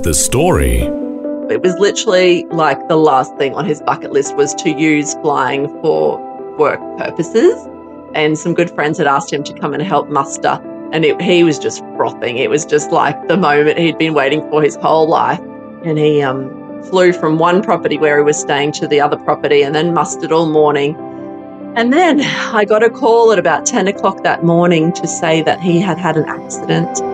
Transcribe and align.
The 0.00 0.14
story. 0.14 0.78
It 1.50 1.62
was 1.62 1.76
literally 1.78 2.44
like 2.46 2.88
the 2.88 2.96
last 2.96 3.36
thing 3.36 3.54
on 3.54 3.66
his 3.66 3.82
bucket 3.82 4.10
list 4.10 4.34
was 4.36 4.54
to 4.54 4.70
use 4.70 5.14
flying 5.16 5.68
for 5.80 6.18
work 6.56 6.80
purposes. 6.98 7.54
And 8.14 8.36
some 8.36 8.54
good 8.54 8.70
friends 8.70 8.98
had 8.98 9.06
asked 9.06 9.32
him 9.32 9.44
to 9.44 9.52
come 9.52 9.74
and 9.74 9.82
help 9.82 10.08
muster. 10.08 10.58
And 10.92 11.04
it, 11.04 11.20
he 11.20 11.44
was 11.44 11.58
just 11.58 11.80
frothing. 11.96 12.38
It 12.38 12.50
was 12.50 12.64
just 12.64 12.90
like 12.90 13.28
the 13.28 13.36
moment 13.36 13.78
he'd 13.78 13.98
been 13.98 14.14
waiting 14.14 14.40
for 14.50 14.62
his 14.62 14.76
whole 14.76 15.06
life. 15.06 15.40
And 15.84 15.98
he 15.98 16.22
um, 16.22 16.82
flew 16.84 17.12
from 17.12 17.38
one 17.38 17.62
property 17.62 17.98
where 17.98 18.16
he 18.16 18.24
was 18.24 18.40
staying 18.40 18.72
to 18.72 18.88
the 18.88 19.00
other 19.00 19.18
property 19.18 19.62
and 19.62 19.74
then 19.74 19.94
mustered 19.94 20.32
all 20.32 20.46
morning. 20.46 20.96
And 21.76 21.92
then 21.92 22.22
I 22.22 22.64
got 22.64 22.82
a 22.82 22.90
call 22.90 23.30
at 23.30 23.38
about 23.38 23.66
10 23.66 23.88
o'clock 23.88 24.24
that 24.24 24.42
morning 24.42 24.92
to 24.94 25.06
say 25.06 25.42
that 25.42 25.60
he 25.60 25.80
had 25.80 25.98
had 25.98 26.16
an 26.16 26.24
accident. 26.24 27.11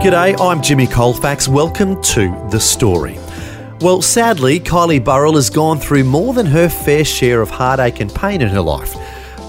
G'day, 0.00 0.34
I'm 0.40 0.62
Jimmy 0.62 0.86
Colfax. 0.86 1.46
Welcome 1.46 2.02
to 2.04 2.30
The 2.50 2.58
Story. 2.58 3.18
Well, 3.82 4.00
sadly, 4.00 4.58
Kylie 4.58 5.04
Burrell 5.04 5.34
has 5.34 5.50
gone 5.50 5.78
through 5.78 6.04
more 6.04 6.32
than 6.32 6.46
her 6.46 6.70
fair 6.70 7.04
share 7.04 7.42
of 7.42 7.50
heartache 7.50 8.00
and 8.00 8.10
pain 8.14 8.40
in 8.40 8.48
her 8.48 8.62
life. 8.62 8.94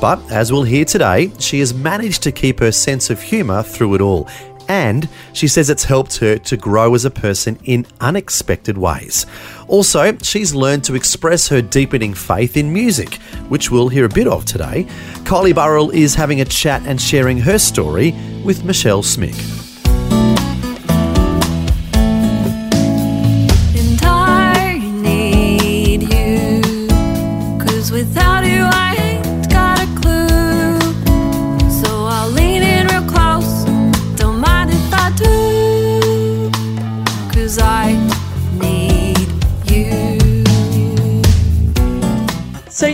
But 0.02 0.20
as 0.30 0.52
we'll 0.52 0.64
hear 0.64 0.84
today, 0.84 1.32
she 1.40 1.60
has 1.62 1.74
managed 1.74 2.22
to 2.24 2.34
keep 2.34 2.60
her 2.60 2.74
sense 2.74 3.10
of 3.10 3.22
humour 3.22 3.64
through 3.64 3.96
it 3.96 4.02
all. 4.02 4.28
And 4.68 5.08
she 5.32 5.48
says 5.48 5.70
it's 5.70 5.86
helped 5.86 6.18
her 6.18 6.38
to 6.40 6.58
grow 6.58 6.96
as 6.96 7.06
a 7.06 7.12
person 7.12 7.58
in 7.64 7.86
unexpected 8.02 8.78
ways. 8.78 9.26
Also, 9.70 10.18
she's 10.18 10.54
learned 10.54 10.84
to 10.84 10.96
express 10.96 11.48
her 11.48 11.62
deepening 11.62 12.14
faith 12.14 12.58
in 12.58 12.74
music, 12.74 13.14
which 13.48 13.72
we'll 13.72 13.88
hear 13.88 14.04
a 14.04 14.10
bit 14.10 14.28
of 14.28 14.44
today. 14.44 14.86
Kylie 15.24 15.56
Burrell 15.56 15.92
is 15.92 16.16
having 16.16 16.42
a 16.42 16.46
chat 16.46 16.82
and 16.86 17.00
sharing 17.00 17.38
her 17.38 17.58
story 17.58 18.12
with 18.44 18.66
Michelle 18.66 19.02
Smick. 19.02 19.71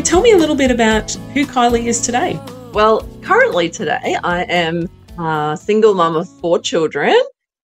Tell 0.07 0.21
me 0.21 0.31
a 0.31 0.37
little 0.37 0.55
bit 0.55 0.71
about 0.71 1.11
who 1.33 1.45
Kylie 1.45 1.87
is 1.87 1.99
today. 1.99 2.39
Well, 2.71 3.05
currently 3.23 3.69
today, 3.69 4.15
I 4.23 4.43
am 4.43 4.87
a 5.19 5.57
single 5.61 5.95
mum 5.95 6.15
of 6.15 6.29
four 6.39 6.59
children. 6.59 7.13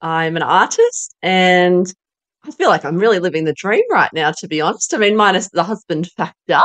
I'm 0.01 0.35
an 0.35 0.43
artist 0.43 1.15
and 1.21 1.87
I 2.43 2.51
feel 2.51 2.67
like 2.67 2.83
I'm 2.83 2.97
really 2.97 3.19
living 3.19 3.45
the 3.45 3.53
dream 3.53 3.85
right 3.89 4.11
now, 4.11 4.33
to 4.39 4.49
be 4.49 4.59
honest. 4.59 4.93
I 4.93 4.97
mean, 4.97 5.15
minus 5.15 5.49
the 5.51 5.63
husband 5.63 6.09
factor, 6.17 6.59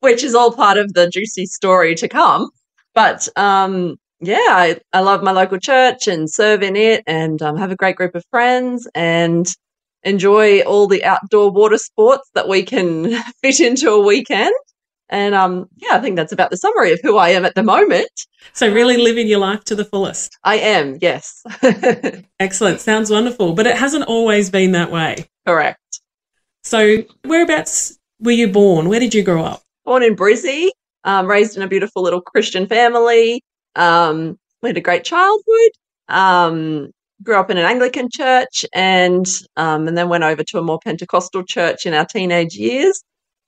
which 0.00 0.24
is 0.24 0.34
all 0.34 0.50
part 0.50 0.78
of 0.78 0.94
the 0.94 1.10
juicy 1.10 1.44
story 1.44 1.94
to 1.96 2.08
come. 2.08 2.48
But 2.94 3.28
um, 3.36 3.96
yeah, 4.20 4.46
I, 4.48 4.80
I 4.94 5.00
love 5.00 5.22
my 5.22 5.32
local 5.32 5.58
church 5.58 6.08
and 6.08 6.30
serve 6.30 6.62
in 6.62 6.74
it 6.74 7.04
and 7.06 7.42
um, 7.42 7.58
have 7.58 7.70
a 7.70 7.76
great 7.76 7.96
group 7.96 8.14
of 8.14 8.24
friends 8.30 8.88
and 8.94 9.46
enjoy 10.04 10.60
all 10.60 10.86
the 10.86 11.04
outdoor 11.04 11.50
water 11.50 11.76
sports 11.76 12.30
that 12.32 12.48
we 12.48 12.62
can 12.62 13.22
fit 13.42 13.60
into 13.60 13.90
a 13.90 14.00
weekend. 14.00 14.54
And 15.08 15.34
um, 15.34 15.68
yeah, 15.76 15.90
I 15.92 16.00
think 16.00 16.16
that's 16.16 16.32
about 16.32 16.50
the 16.50 16.56
summary 16.56 16.92
of 16.92 17.00
who 17.02 17.16
I 17.16 17.30
am 17.30 17.44
at 17.44 17.54
the 17.54 17.62
moment. 17.62 18.10
So 18.52 18.72
really 18.72 18.96
living 18.96 19.28
your 19.28 19.38
life 19.38 19.64
to 19.64 19.74
the 19.74 19.84
fullest. 19.84 20.36
I 20.42 20.56
am, 20.56 20.98
yes. 21.00 21.42
Excellent. 22.40 22.80
Sounds 22.80 23.10
wonderful. 23.10 23.52
But 23.52 23.66
it 23.66 23.76
hasn't 23.76 24.04
always 24.04 24.50
been 24.50 24.72
that 24.72 24.90
way. 24.90 25.28
Correct. 25.46 26.00
So 26.64 27.04
whereabouts 27.24 27.96
were 28.18 28.32
you 28.32 28.48
born? 28.48 28.88
Where 28.88 29.00
did 29.00 29.14
you 29.14 29.22
grow 29.22 29.44
up? 29.44 29.62
Born 29.84 30.02
in 30.02 30.16
Brizzy, 30.16 30.70
um, 31.04 31.26
raised 31.26 31.56
in 31.56 31.62
a 31.62 31.68
beautiful 31.68 32.02
little 32.02 32.20
Christian 32.20 32.66
family. 32.66 33.42
Um, 33.76 34.38
we 34.62 34.70
had 34.70 34.76
a 34.76 34.80
great 34.80 35.04
childhood. 35.04 35.70
Um, 36.08 36.90
grew 37.22 37.36
up 37.36 37.50
in 37.50 37.56
an 37.56 37.64
Anglican 37.64 38.08
church 38.10 38.64
and 38.74 39.26
um, 39.56 39.88
and 39.88 39.96
then 39.96 40.08
went 40.08 40.24
over 40.24 40.42
to 40.44 40.58
a 40.58 40.62
more 40.62 40.78
Pentecostal 40.84 41.44
church 41.44 41.86
in 41.86 41.94
our 41.94 42.04
teenage 42.04 42.54
years. 42.54 43.02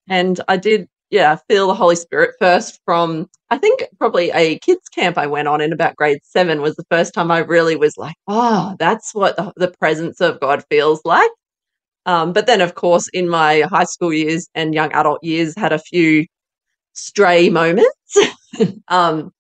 And 0.09 0.41
I 0.49 0.57
did, 0.57 0.89
yeah, 1.11 1.37
feel 1.49 1.69
the 1.69 1.75
Holy 1.75 1.97
Spirit 1.97 2.35
first 2.39 2.81
from 2.85 3.29
I 3.51 3.59
think 3.59 3.83
probably 3.99 4.31
a 4.31 4.59
kids 4.59 4.89
camp 4.91 5.17
I 5.17 5.27
went 5.27 5.49
on 5.49 5.61
in 5.61 5.73
about 5.73 5.97
grade 5.97 6.21
seven 6.23 6.61
was 6.61 6.77
the 6.77 6.85
first 6.91 7.15
time 7.15 7.31
I 7.31 7.39
really 7.39 7.77
was 7.77 7.97
like, 7.97 8.17
oh, 8.27 8.77
that's 8.79 9.15
what 9.15 9.37
the, 9.37 9.53
the 9.57 9.75
presence 9.79 10.21
of 10.21 10.41
God 10.41 10.65
feels 10.69 11.01
like. 11.05 11.31
Um, 12.05 12.33
but 12.33 12.47
then, 12.47 12.61
of 12.61 12.75
course, 12.75 13.09
in 13.13 13.29
my 13.29 13.63
high 13.63 13.85
school 13.85 14.13
years 14.13 14.49
and 14.55 14.75
young 14.75 14.93
adult 14.93 15.23
years, 15.23 15.55
had 15.57 15.73
a 15.73 15.79
few 15.79 16.27
stray 16.93 17.49
moments. 17.49 18.17
um, 18.89 19.31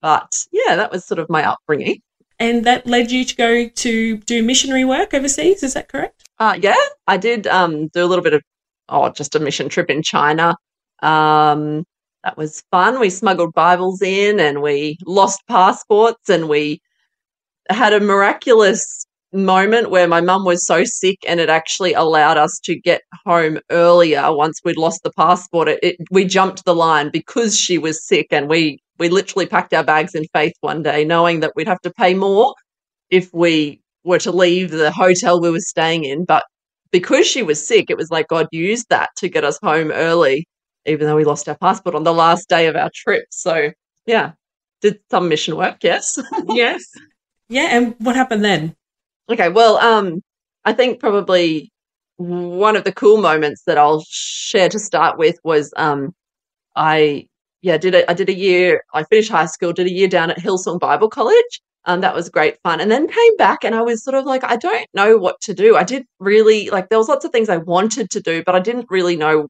but 0.00 0.32
yeah, 0.52 0.76
that 0.76 0.90
was 0.90 1.04
sort 1.04 1.18
of 1.18 1.28
my 1.28 1.44
upbringing. 1.44 2.00
And 2.40 2.64
that 2.66 2.86
led 2.86 3.10
you 3.10 3.24
to 3.24 3.34
go 3.34 3.68
to 3.68 4.16
do 4.18 4.42
missionary 4.44 4.84
work 4.84 5.12
overseas, 5.12 5.64
is 5.64 5.74
that 5.74 5.88
correct? 5.88 6.22
Uh, 6.38 6.56
yeah, 6.60 6.76
I 7.08 7.16
did 7.16 7.48
um, 7.48 7.88
do 7.88 8.04
a 8.04 8.06
little 8.06 8.22
bit 8.22 8.32
of, 8.32 8.42
oh, 8.88 9.10
just 9.10 9.34
a 9.34 9.40
mission 9.40 9.68
trip 9.68 9.90
in 9.90 10.02
China. 10.02 10.54
Um, 11.02 11.84
that 12.24 12.36
was 12.36 12.62
fun. 12.70 13.00
We 13.00 13.10
smuggled 13.10 13.54
Bibles 13.54 14.02
in 14.02 14.40
and 14.40 14.60
we 14.62 14.98
lost 15.06 15.40
passports 15.48 16.28
and 16.28 16.48
we 16.48 16.80
had 17.70 17.92
a 17.92 18.00
miraculous 18.00 19.06
moment 19.32 19.90
where 19.90 20.08
my 20.08 20.20
mum 20.20 20.44
was 20.44 20.66
so 20.66 20.84
sick 20.84 21.18
and 21.28 21.38
it 21.38 21.50
actually 21.50 21.92
allowed 21.92 22.38
us 22.38 22.58
to 22.64 22.80
get 22.80 23.02
home 23.26 23.58
earlier 23.70 24.32
once 24.32 24.60
we'd 24.64 24.76
lost 24.78 25.02
the 25.04 25.12
passport. 25.16 25.68
It, 25.68 25.78
it, 25.82 25.96
we 26.10 26.24
jumped 26.24 26.64
the 26.64 26.74
line 26.74 27.10
because 27.10 27.58
she 27.58 27.78
was 27.78 28.06
sick 28.06 28.28
and 28.30 28.48
we, 28.48 28.78
we 28.98 29.08
literally 29.08 29.46
packed 29.46 29.74
our 29.74 29.84
bags 29.84 30.14
in 30.14 30.24
faith 30.32 30.54
one 30.60 30.82
day 30.82 31.04
knowing 31.04 31.40
that 31.40 31.52
we'd 31.54 31.68
have 31.68 31.80
to 31.82 31.92
pay 31.92 32.14
more 32.14 32.54
if 33.10 33.32
we 33.32 33.80
were 34.04 34.18
to 34.18 34.32
leave 34.32 34.70
the 34.70 34.90
hotel 34.90 35.40
we 35.40 35.50
were 35.50 35.60
staying 35.60 36.04
in. 36.04 36.24
But 36.24 36.44
because 36.90 37.26
she 37.26 37.42
was 37.42 37.64
sick, 37.64 37.90
it 37.90 37.96
was 37.96 38.10
like 38.10 38.28
God 38.28 38.48
used 38.50 38.86
that 38.90 39.10
to 39.18 39.28
get 39.28 39.44
us 39.44 39.58
home 39.62 39.90
early, 39.92 40.46
even 40.86 41.06
though 41.06 41.16
we 41.16 41.24
lost 41.24 41.48
our 41.48 41.56
passport 41.56 41.94
on 41.94 42.04
the 42.04 42.14
last 42.14 42.48
day 42.48 42.66
of 42.66 42.76
our 42.76 42.90
trip. 42.94 43.26
So, 43.30 43.72
yeah, 44.06 44.32
did 44.80 45.00
some 45.10 45.28
mission 45.28 45.56
work, 45.56 45.78
yes. 45.82 46.18
yes. 46.48 46.82
Yeah. 47.48 47.68
And 47.70 47.94
what 47.98 48.16
happened 48.16 48.44
then? 48.44 48.74
okay, 49.30 49.48
well, 49.48 49.76
um, 49.78 50.22
I 50.64 50.72
think 50.72 51.00
probably 51.00 51.70
one 52.16 52.76
of 52.76 52.84
the 52.84 52.92
cool 52.92 53.18
moments 53.18 53.62
that 53.66 53.78
I'll 53.78 54.04
share 54.08 54.68
to 54.68 54.78
start 54.78 55.18
with 55.18 55.38
was 55.44 55.72
um, 55.76 56.14
I 56.74 57.28
yeah 57.62 57.76
did 57.76 57.94
a, 57.94 58.10
I 58.10 58.14
did 58.14 58.28
a 58.28 58.34
year 58.34 58.82
I 58.92 59.04
finished 59.04 59.30
high 59.30 59.46
school 59.46 59.72
did 59.72 59.86
a 59.86 59.92
year 59.92 60.08
down 60.08 60.30
at 60.30 60.38
Hillsong 60.38 60.80
Bible 60.80 61.08
College 61.08 61.60
um, 61.84 62.00
that 62.00 62.14
was 62.14 62.28
great 62.28 62.56
fun 62.62 62.80
and 62.80 62.90
then 62.90 63.06
came 63.06 63.36
back 63.36 63.64
and 63.64 63.74
I 63.74 63.82
was 63.82 64.02
sort 64.02 64.16
of 64.16 64.24
like 64.24 64.42
I 64.44 64.56
don't 64.56 64.86
know 64.94 65.16
what 65.16 65.40
to 65.42 65.54
do 65.54 65.76
I 65.76 65.84
did 65.84 66.06
really 66.18 66.70
like 66.70 66.88
there 66.88 66.98
was 66.98 67.08
lots 67.08 67.24
of 67.24 67.30
things 67.30 67.48
I 67.48 67.58
wanted 67.58 68.10
to 68.10 68.20
do 68.20 68.42
but 68.44 68.56
I 68.56 68.60
didn't 68.60 68.86
really 68.90 69.16
know 69.16 69.48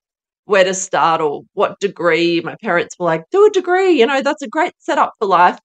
where 0.49 0.65
to 0.65 0.75
start 0.75 1.21
or 1.21 1.43
what 1.55 1.79
degree. 1.81 2.41
My 2.41 2.56
parents 2.62 2.97
were 2.99 3.06
like 3.06 3.25
do 3.31 3.47
a 3.47 3.50
degree 3.50 3.93
you 3.93 4.06
know 4.06 4.23
that's 4.23 4.43
a 4.43 4.49
great 4.49 4.73
setup 4.79 5.15
for 5.19 5.27
life. 5.27 5.59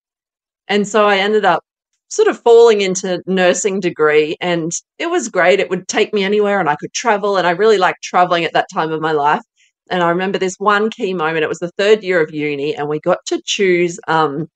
And 0.68 0.88
so 0.88 1.06
I 1.06 1.18
ended 1.18 1.45
up 1.45 1.63
sort 2.09 2.27
of 2.27 2.39
falling 2.39 2.81
into 2.81 3.21
nursing 3.25 3.80
degree 3.80 4.35
and 4.41 4.71
it 5.00 5.07
was 5.09 5.30
great. 5.30 5.59
It 5.59 5.69
would 5.69 5.88
take 5.88 6.13
me 6.13 6.24
anywhere 6.24 6.59
and 6.59 6.69
i 6.69 6.75
could 6.75 6.94
travel 6.94 7.38
and 7.38 7.47
i 7.47 7.51
really 7.51 7.77
liked 7.77 8.03
traveling 8.03 8.44
at 8.45 8.53
that 8.53 8.68
time 8.74 8.91
of 8.91 9.01
my 9.01 9.13
life. 9.13 9.41
And 9.89 10.03
i 10.03 10.09
remember 10.09 10.38
this 10.38 10.56
one 10.57 10.89
key 10.89 11.13
moment. 11.13 11.44
It 11.44 11.50
was 11.50 11.59
the 11.59 11.71
third 11.77 12.03
year 12.03 12.21
of 12.21 12.33
uni 12.33 12.75
and 12.75 12.89
we 12.89 13.00
got 13.00 13.19
to 13.27 13.41
choose 13.45 14.00
um, 14.07 14.47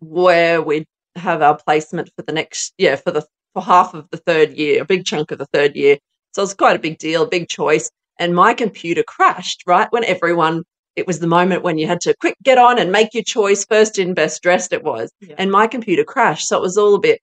where 0.00 0.62
we'd 0.62 0.86
have 1.16 1.42
our 1.42 1.56
placement 1.56 2.10
for 2.16 2.22
the 2.22 2.32
next 2.32 2.74
yeah 2.78 2.96
for 2.96 3.10
the 3.12 3.26
for 3.54 3.62
half 3.62 3.94
of 3.94 4.08
the 4.10 4.18
third 4.18 4.52
year 4.54 4.82
a 4.82 4.84
big 4.84 5.04
chunk 5.04 5.30
of 5.30 5.38
the 5.38 5.46
third 5.54 5.74
year. 5.76 5.98
So 6.32 6.42
it 6.42 6.44
was 6.44 6.54
quite 6.54 6.76
a 6.76 6.80
big 6.80 6.98
deal 6.98 7.26
big 7.26 7.48
choice 7.48 7.90
and 8.18 8.34
my 8.34 8.54
computer 8.54 9.02
crashed 9.02 9.62
right 9.66 9.88
when 9.90 10.04
everyone 10.04 10.62
it 10.96 11.06
was 11.06 11.20
the 11.20 11.26
moment 11.26 11.62
when 11.62 11.78
you 11.78 11.86
had 11.86 12.00
to 12.00 12.14
quick 12.20 12.36
get 12.42 12.58
on 12.58 12.78
and 12.78 12.90
make 12.92 13.14
your 13.14 13.22
choice 13.22 13.64
first 13.64 13.98
in 13.98 14.12
best 14.14 14.42
dressed 14.42 14.72
it 14.72 14.82
was 14.82 15.10
Yeah. 15.20 15.36
and 15.38 15.50
my 15.50 15.66
computer 15.66 16.04
crashed. 16.04 16.48
So 16.48 16.56
it 16.56 16.62
was 16.62 16.76
all 16.76 16.94
a 16.94 17.00
bit 17.00 17.20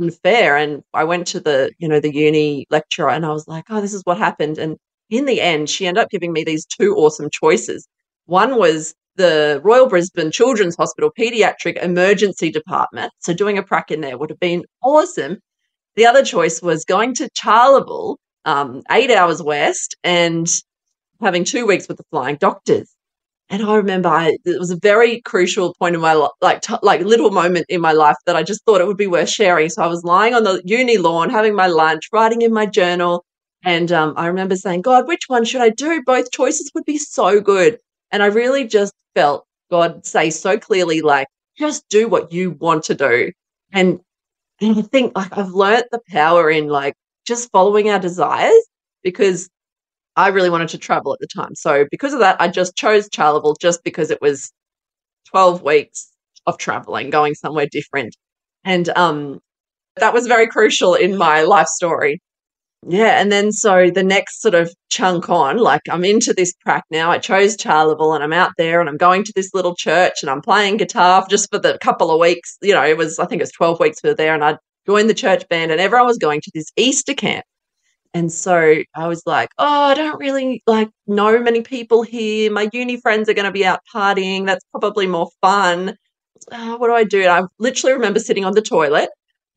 unfair. 0.00 0.56
And 0.56 0.82
i 0.94 1.04
went 1.04 1.26
to 1.28 1.40
the 1.40 1.72
you 1.78 1.88
know 1.88 2.00
the 2.00 2.14
uni 2.14 2.66
lecturer 2.70 3.10
and 3.10 3.26
i 3.26 3.30
was 3.30 3.46
like 3.46 3.64
oh 3.70 3.80
this 3.80 3.94
is 3.94 4.02
what 4.04 4.18
happened. 4.18 4.58
And 4.58 4.76
in 5.10 5.26
the 5.26 5.40
end 5.40 5.68
she 5.68 5.86
ended 5.86 6.02
up 6.02 6.10
giving 6.10 6.32
me 6.32 6.42
these 6.44 6.64
two 6.66 6.94
awesome 6.96 7.28
choices. 7.30 7.86
One 8.26 8.56
was 8.58 8.94
the 9.16 9.60
royal 9.62 9.88
brisbane 9.88 10.30
children's 10.30 10.74
hospital 10.76 11.10
pediatric 11.18 11.76
emergency 11.82 12.50
department. 12.50 13.12
So 13.18 13.34
doing 13.34 13.58
a 13.58 13.62
prac 13.62 13.90
in 13.90 14.00
there 14.00 14.16
would 14.16 14.30
have 14.30 14.40
been 14.40 14.64
awesome. 14.82 15.36
The 15.96 16.06
other 16.06 16.24
choice 16.24 16.62
was 16.62 16.86
going 16.86 17.14
to 17.16 17.28
charleville 17.34 18.16
um, 18.44 18.82
eight 18.90 19.10
hours 19.10 19.42
west 19.42 19.96
and 20.04 20.48
having 21.20 21.44
two 21.44 21.66
weeks 21.66 21.88
with 21.88 21.98
the 21.98 22.04
flying 22.10 22.36
doctors 22.36 22.94
and 23.48 23.62
I 23.62 23.74
remember 23.76 24.08
I, 24.08 24.38
it 24.44 24.58
was 24.58 24.70
a 24.70 24.76
very 24.76 25.20
crucial 25.20 25.74
point 25.78 25.94
in 25.94 26.00
my 26.00 26.14
life, 26.14 26.30
like 26.40 26.62
t- 26.62 26.74
like 26.82 27.02
little 27.02 27.30
moment 27.30 27.66
in 27.68 27.80
my 27.80 27.92
life 27.92 28.16
that 28.26 28.34
I 28.34 28.42
just 28.42 28.64
thought 28.64 28.80
it 28.80 28.86
would 28.86 28.96
be 28.96 29.06
worth 29.06 29.28
sharing. 29.28 29.68
So 29.68 29.82
I 29.82 29.88
was 29.88 30.02
lying 30.04 30.34
on 30.34 30.44
the 30.44 30.62
uni 30.64 30.96
lawn, 30.98 31.28
having 31.30 31.54
my 31.54 31.66
lunch, 31.66 32.04
writing 32.12 32.42
in 32.42 32.52
my 32.52 32.66
journal, 32.66 33.24
and 33.64 33.92
um, 33.92 34.14
I 34.16 34.26
remember 34.26 34.56
saying, 34.56 34.82
"God, 34.82 35.06
which 35.06 35.24
one 35.28 35.44
should 35.44 35.60
I 35.60 35.68
do? 35.70 36.02
Both 36.06 36.32
choices 36.32 36.70
would 36.74 36.84
be 36.86 36.98
so 36.98 37.40
good." 37.40 37.78
And 38.10 38.22
I 38.22 38.26
really 38.26 38.66
just 38.66 38.94
felt 39.14 39.44
God 39.70 40.06
say 40.06 40.30
so 40.30 40.58
clearly, 40.58 41.02
like, 41.02 41.26
"Just 41.58 41.84
do 41.90 42.08
what 42.08 42.32
you 42.32 42.52
want 42.52 42.84
to 42.84 42.94
do." 42.94 43.32
And 43.72 44.00
and 44.60 44.78
I 44.78 44.82
think 44.82 45.16
like 45.16 45.36
I've 45.36 45.50
learnt 45.50 45.86
the 45.92 46.00
power 46.08 46.50
in 46.50 46.68
like 46.68 46.94
just 47.26 47.50
following 47.52 47.90
our 47.90 47.98
desires 47.98 48.52
because 49.02 49.48
I 50.16 50.28
really 50.28 50.50
wanted 50.50 50.68
to 50.70 50.78
travel 50.78 51.12
at 51.14 51.20
the 51.20 51.26
time. 51.26 51.54
So 51.54 51.86
because 51.90 52.12
of 52.12 52.20
that, 52.20 52.40
I 52.40 52.48
just 52.48 52.76
chose 52.76 53.08
Charleville 53.08 53.56
just 53.60 53.82
because 53.84 54.10
it 54.10 54.20
was 54.20 54.52
12 55.30 55.62
weeks 55.62 56.10
of 56.46 56.58
traveling, 56.58 57.10
going 57.10 57.34
somewhere 57.34 57.66
different. 57.70 58.14
And 58.64 58.88
um 58.90 59.40
that 59.96 60.14
was 60.14 60.26
very 60.26 60.46
crucial 60.48 60.94
in 60.94 61.16
my 61.16 61.42
life 61.42 61.66
story. 61.68 62.20
Yeah, 62.88 63.20
and 63.20 63.30
then 63.30 63.52
so 63.52 63.90
the 63.90 64.02
next 64.02 64.40
sort 64.42 64.54
of 64.54 64.74
chunk 64.90 65.30
on, 65.30 65.58
like 65.58 65.82
I'm 65.88 66.04
into 66.04 66.32
this 66.34 66.52
prac 66.64 66.84
now. 66.90 67.10
I 67.10 67.18
chose 67.18 67.56
Charleville 67.56 68.14
and 68.14 68.24
I'm 68.24 68.32
out 68.32 68.52
there 68.58 68.80
and 68.80 68.88
I'm 68.88 68.96
going 68.96 69.22
to 69.24 69.32
this 69.36 69.54
little 69.54 69.76
church 69.76 70.22
and 70.22 70.30
I'm 70.30 70.40
playing 70.42 70.78
guitar 70.78 71.24
just 71.30 71.48
for 71.50 71.58
the 71.60 71.78
couple 71.78 72.10
of 72.10 72.20
weeks. 72.20 72.56
You 72.60 72.74
know, 72.74 72.84
it 72.84 72.96
was 72.96 73.18
I 73.20 73.26
think 73.26 73.40
it 73.40 73.44
was 73.44 73.52
12 73.52 73.78
weeks 73.80 73.98
we 74.02 74.10
were 74.10 74.16
there 74.16 74.34
and 74.34 74.44
I 74.44 74.56
joined 74.86 75.08
the 75.10 75.14
church 75.14 75.48
band 75.48 75.70
and 75.70 75.80
everyone 75.80 76.06
was 76.06 76.18
going 76.18 76.40
to 76.40 76.50
this 76.54 76.70
Easter 76.76 77.14
camp. 77.14 77.44
And 78.14 78.30
so 78.30 78.82
I 78.94 79.08
was 79.08 79.22
like, 79.24 79.48
oh, 79.58 79.84
I 79.84 79.94
don't 79.94 80.18
really 80.18 80.62
like 80.66 80.90
know 81.06 81.38
many 81.40 81.62
people 81.62 82.02
here. 82.02 82.50
My 82.52 82.68
uni 82.72 82.98
friends 82.98 83.28
are 83.28 83.34
going 83.34 83.46
to 83.46 83.52
be 83.52 83.64
out 83.64 83.80
partying. 83.94 84.44
That's 84.44 84.64
probably 84.70 85.06
more 85.06 85.30
fun. 85.40 85.96
Uh, 86.50 86.76
what 86.76 86.88
do 86.88 86.94
I 86.94 87.04
do? 87.04 87.22
And 87.22 87.30
I 87.30 87.42
literally 87.58 87.94
remember 87.94 88.18
sitting 88.18 88.44
on 88.44 88.54
the 88.54 88.62
toilet. 88.62 89.08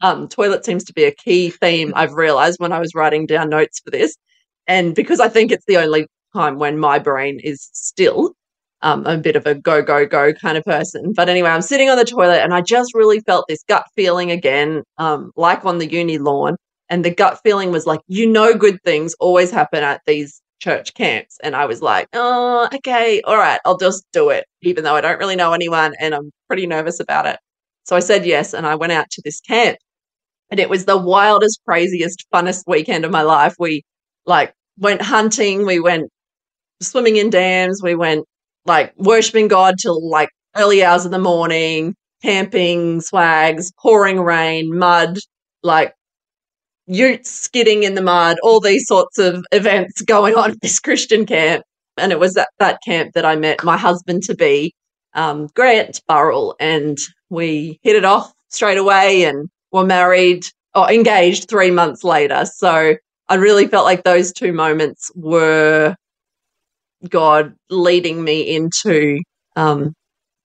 Um, 0.02 0.28
toilet 0.28 0.66
seems 0.66 0.84
to 0.86 0.94
be 0.94 1.04
a 1.04 1.12
key 1.12 1.50
theme 1.50 1.92
I've 1.96 2.14
realized 2.14 2.60
when 2.60 2.72
I 2.72 2.80
was 2.80 2.94
writing 2.96 3.26
down 3.26 3.50
notes 3.50 3.80
for 3.84 3.92
this. 3.92 4.16
And 4.68 4.96
because 4.96 5.20
I 5.20 5.28
think 5.30 5.52
it's 5.52 5.66
the 5.68 5.78
only 5.78 6.08
time 6.34 6.58
when 6.58 6.80
my 6.80 7.00
brain 7.00 7.40
is 7.44 7.70
still, 7.74 8.34
um, 8.82 9.06
I'm 9.08 9.20
a 9.20 9.22
bit 9.22 9.36
of 9.36 9.46
a 9.46 9.56
go, 9.56 9.82
go, 9.82 10.06
go 10.06 10.34
kind 10.34 10.58
of 10.58 10.64
person. 10.64 11.14
But 11.14 11.30
anyway, 11.30 11.50
I'm 11.50 11.62
sitting 11.62 11.90
on 11.90 11.98
the 11.98 12.06
toilet 12.06 12.42
and 12.44 12.54
I 12.54 12.62
just 12.62 12.94
really 12.94 13.20
felt 13.22 13.46
this 13.48 13.64
gut 13.68 13.86
feeling 13.96 14.32
again, 14.32 14.84
um, 14.98 15.32
like 15.36 15.66
on 15.66 15.80
the 15.80 15.90
uni 15.90 16.18
lawn 16.18 16.56
and 16.90 17.04
the 17.04 17.14
gut 17.14 17.40
feeling 17.44 17.72
was 17.72 17.86
like, 17.86 18.02
you 18.08 18.30
know, 18.30 18.54
good 18.54 18.78
things 18.84 19.16
always 19.20 19.52
happen 19.52 19.84
at 19.84 20.02
these 20.06 20.42
church 20.60 20.94
camps. 20.94 21.38
And 21.44 21.56
I 21.56 21.66
was 21.66 21.82
like, 21.82 22.08
oh, 22.14 22.70
okay, 22.74 23.22
all 23.22 23.38
right, 23.38 23.60
I'll 23.66 23.78
just 23.78 24.06
do 24.14 24.30
it, 24.30 24.46
even 24.62 24.84
though 24.84 24.96
I 24.96 25.02
don't 25.02 25.20
really 25.20 25.36
know 25.36 25.54
anyone 25.54 25.94
and 26.00 26.14
I'm 26.14 26.32
pretty 26.48 26.68
nervous 26.68 27.00
about 27.00 27.26
it. 27.26 27.40
So 27.86 27.96
I 27.96 28.00
said 28.00 28.26
yes, 28.26 28.54
and 28.54 28.66
I 28.66 28.76
went 28.76 28.94
out 28.94 29.10
to 29.12 29.22
this 29.24 29.40
camp. 29.42 29.78
And 30.50 30.60
it 30.60 30.70
was 30.70 30.86
the 30.86 30.98
wildest, 30.98 31.60
craziest, 31.68 32.26
funnest 32.34 32.64
weekend 32.68 33.06
of 33.06 33.12
my 33.12 33.22
life. 33.22 33.56
We 33.60 33.84
like 34.26 34.54
went 34.78 35.02
hunting, 35.02 35.66
we 35.66 35.80
went 35.80 36.10
swimming 36.82 37.16
in 37.18 37.30
dams, 37.30 37.82
we 37.84 37.96
went 37.96 38.26
like 38.66 38.94
worshiping 38.98 39.48
God 39.48 39.76
till 39.82 40.08
like 40.10 40.30
early 40.56 40.84
hours 40.84 41.06
of 41.06 41.12
the 41.12 41.20
morning, 41.20 41.96
camping, 42.22 43.02
swags, 43.02 43.72
pouring 43.82 44.20
rain, 44.20 44.78
mud, 44.78 45.18
like 45.64 45.94
utes 46.88 47.30
skidding 47.30 47.84
in 47.84 47.96
the 47.96 48.02
mud, 48.02 48.38
all 48.44 48.60
these 48.60 48.88
sorts 48.88 49.18
of 49.18 49.46
events 49.52 50.02
going 50.02 50.36
on 50.36 50.52
at 50.52 50.62
this 50.62 50.80
Christian 50.80 51.26
camp. 51.26 51.64
And 51.98 52.12
it 52.12 52.20
was 52.20 52.36
at 52.38 52.50
that 52.60 52.80
camp 52.86 53.14
that 53.14 53.26
I 53.26 53.36
met 53.36 53.64
my 53.64 53.78
husband 53.78 54.24
to 54.24 54.36
be, 54.36 54.74
um, 55.14 55.48
Grant 55.56 56.02
Burrell, 56.08 56.56
and 56.60 56.98
we 57.30 57.80
hit 57.84 57.96
it 57.96 58.04
off 58.06 58.34
straight 58.50 58.78
away 58.78 59.24
and 59.24 59.48
were 59.72 59.86
married 59.86 60.44
or 60.74 60.92
engaged 60.92 61.50
three 61.50 61.72
months 61.72 62.04
later. 62.04 62.46
So 62.46 62.96
I 63.30 63.36
really 63.36 63.68
felt 63.68 63.86
like 63.86 64.04
those 64.04 64.34
two 64.34 64.52
moments 64.52 65.10
were 65.16 65.96
God 67.10 67.56
leading 67.70 68.24
me 68.24 68.56
into, 68.56 69.22
um, 69.56 69.94